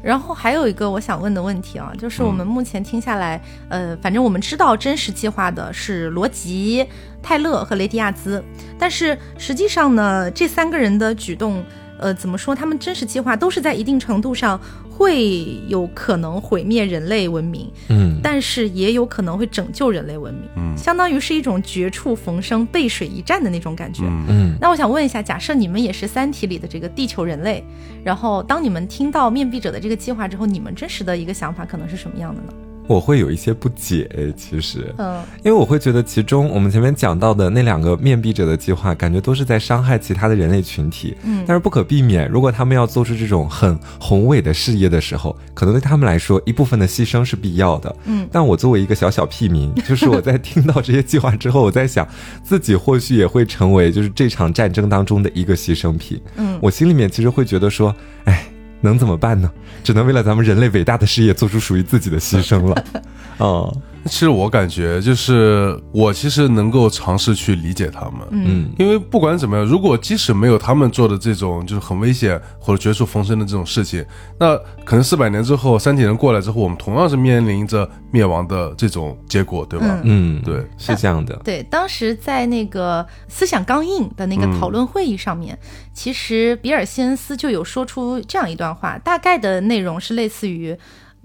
[0.01, 6.83] 然后还有一个我想问的问题啊，就是我们目前听下来，呃，反正我们知道真实计划的是罗辑、
[7.21, 8.43] 泰勒和雷迪亚兹，
[8.79, 11.63] 但是实际上呢，这三个人的举动，
[11.99, 12.55] 呃，怎么说？
[12.55, 24.03] 他们真实计划都是在一定程度上会有可能毁灭人类文明，嗯但是也有可能会拯救人类文明，嗯相当于是一种绝处逢生、背水一战的那种感觉。
[24.05, 27.63] 嗯嗯那我想问一下，假设你们也是《三体》里的这个地球人类，
[28.03, 32.53] 然后当你们听到面壁者的这个计划之后，你们真实的一个想法可能是什么样的呢？
[32.89, 41.15] 我会有一些不解，其实，嗯，因为我会觉得其中我们前面讲到的那两个面壁者的计划，感觉都是在伤害其他的人类群体。
[41.23, 47.95] 嗯但是不可避免，如果他们要做出这种很宏伟的事业的时候，可能对他们来说，一部分的牺牲是必要的。
[48.05, 52.07] 嗯但我作为一个小小屁民，就是我在听到这些计划之后，我在想，
[52.43, 56.19] 自己或许也会成为就是这场战争当中的一个牺牲品。
[56.37, 58.48] 嗯我心里面其实会觉得说，哎。
[58.81, 59.51] 能怎么办呢？
[59.83, 62.83] 只能为了咱们人类伟大的事业做出属于自己的牺牲了。
[63.37, 63.75] 哦，
[64.05, 68.69] 其实我感觉就是我其实能够尝试去理解他们，嗯。
[68.77, 74.05] 因为不管怎么样，如果即使没有他们做的这种就是很危险或者绝处逢生的这种事情，
[74.39, 79.99] 那可能四百年之后，三体人过来之后，我们同样是面临着灭亡的这种结果，对吧？
[80.03, 81.35] 嗯，对，是这样的。
[81.43, 85.57] 对，当时在那个思想刚硬的那个讨论会议上面，
[85.93, 90.77] 其实比尔·西恩斯就有说出这样一段话，大概的内容是类似于：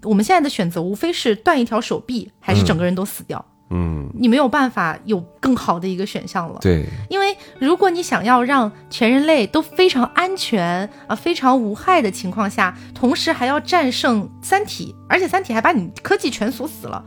[0.05, 3.45] 我们现在的选择无非是断一条手臂，还是整个人都死掉。
[3.71, 6.59] 嗯，你没有办法有更好的一个选项了。
[6.61, 17.05] 对，因为如果你想要让全人类都非常安全啊、非常无害的情况下，同时还要战胜三体，而且三体还把你科技全锁死了，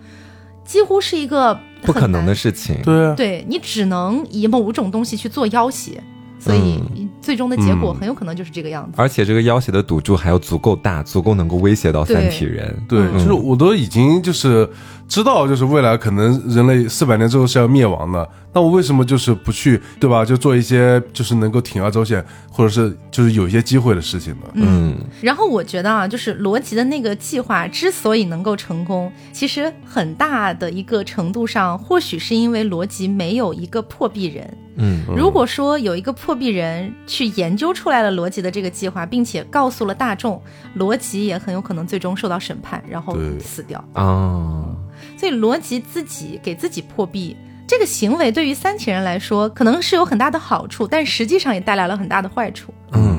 [0.66, 2.52] 几乎是一个不可能的事。
[2.52, 2.82] 情。
[2.82, 6.02] 对啊，对你只能以某种东西去做要挟，
[6.40, 6.82] 所以
[7.22, 8.94] 最终的结果嗯很有可能就是这个样子。
[8.96, 12.76] 而且这个要挟的赌注还要足够大，足够能够威胁到三体人。
[12.88, 14.70] 对，嗯就是我都已经就是
[15.08, 20.24] 知道，就是未来可能人类四百年之后是要灭亡的，那我为什么就是不去，对吧？
[20.24, 24.48] 就做一些就是能够铤而走险，或者是就是有一些机会的事情呢？
[24.56, 34.58] 嗯然后我觉得啊，就是罗辑的那个计划之所以能够成功，其实很大的一个程度上，或许是因为罗辑没有一个破壁人。
[34.80, 40.40] 嗯如果说有一个破壁人去研究出来了罗辑的这个计划，并且告诉了大众，
[40.76, 43.84] 罗辑也很有可能最终受到审判，然后死掉。
[43.94, 44.76] 啊，
[45.18, 47.36] 所以罗辑自己给自己破壁。
[47.66, 52.74] 这个行为对于三体人来说可能是有很大的好处，但实际上也带来了很大的坏处。
[52.92, 53.18] 嗯。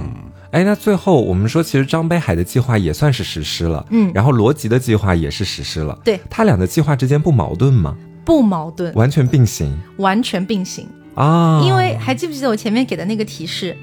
[0.51, 7.95] 哎，那最后我们说，其实张北海的计划也算是实施了，嗯然后罗辑的计划也是实施了，对，他俩的计划之间不矛盾吗？
[8.24, 10.89] 不矛盾，完全并行完全并行。
[11.19, 11.62] 啊！
[11.66, 13.77] 因为还记不记得我前面给的那个提示？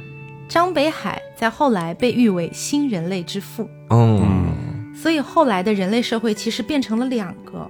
[0.47, 7.69] 张北海在后来被誉为新人类之父，嗯所以后来的人类社会其实变成了两个，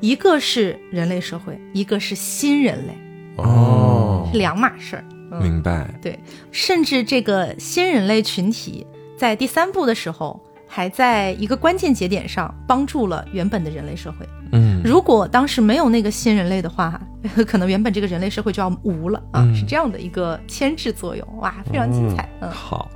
[0.00, 2.92] 一个是人类社会，一个是新人类，
[3.36, 5.04] 哦，是两码事儿。
[5.32, 6.18] 嗯，明白，对，
[6.50, 8.86] 甚至这个新人类群体
[9.18, 10.38] 在第三部的时候，
[10.74, 14.26] 还在一个关键节点上帮助了原本的人类社会。
[14.52, 16.98] 嗯如果当时没有那个新人类的话，
[17.46, 22.26] 可能原本这个人类社会就要无了啊，嗯是这样的一个牵制作用，哇，非常精彩。
[22.40, 22.90] 嗯，好，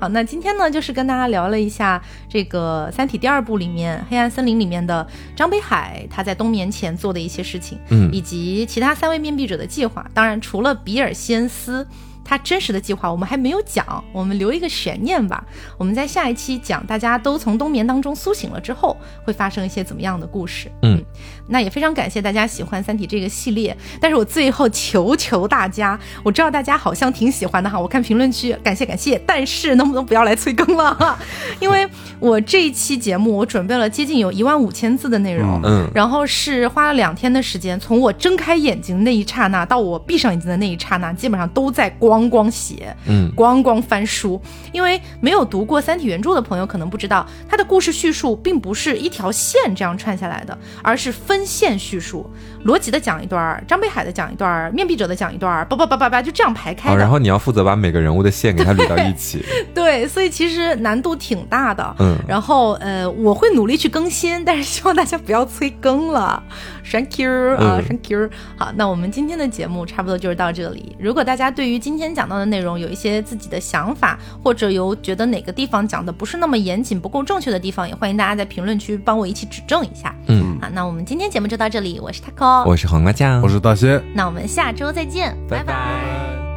[0.00, 5.06] 好，那今天呢，就是跟大家聊了一下这个《三体》第二部里面黑暗森林里面的
[5.36, 10.10] 张北海他在冬眠前做的一些事情，嗯以及其他三位面壁者的计划。
[10.14, 11.86] 当然，除了比尔·西恩斯。
[12.28, 15.42] 他真实的计划我们还没有讲，我们留一个悬念吧。
[15.78, 20.70] 我们在下一期讲，大家都从冬眠当中苏醒了之后，会发生一些怎么样的故事？
[20.82, 21.02] 嗯，
[21.48, 31.18] 那也非常感谢大家喜欢《三体》这个系列，但是我最后求求大家，我知道大家好像挺喜欢的哈，我看评论区，感谢感谢，但是能不能不要来催更了？
[31.60, 31.86] 因为
[32.18, 44.40] 我这一期节目我准备了接近有一万五千字的内容，嗯然后是花了两天的时间，从我睁开眼睛那一刹那到我闭上眼睛的那一刹那，基本上都在咣咣写，嗯咣咣翻书。
[44.72, 52.28] 因为没有读过《三体》原著的朋友可能不知道，它的故事叙述并不是一条线这样串下来的，而是分线叙述。
[52.64, 61.94] 罗辑的讲一段儿，张北海的讲一段儿，面壁者的讲一段儿，叭叭叭叭叭，就这样排开哦，然后你要负责把每个人物的线给它捋到一起， 对，所以其实难度挺大的。
[62.00, 66.42] 嗯然后呃，我会努力去更新，但是希望大家不要催更了
[66.90, 68.30] ，Thank you 啊、嗯 t h a n k you。
[68.56, 70.96] 好，那我们今天的节目差不多就是到这里。
[70.98, 80.14] 如果大家对于今天讲到的内容有一些自己的想法，或者有觉得哪个地方讲的不是那么严谨、不够正确的地方，也欢迎大家在评论区帮我一起指正一下。
[80.26, 84.02] 嗯，好，那我们今天节目就到这里，我是 Taco，我是黄瓜酱，我是大仙。
[84.14, 86.47] 那我们下周再见，拜拜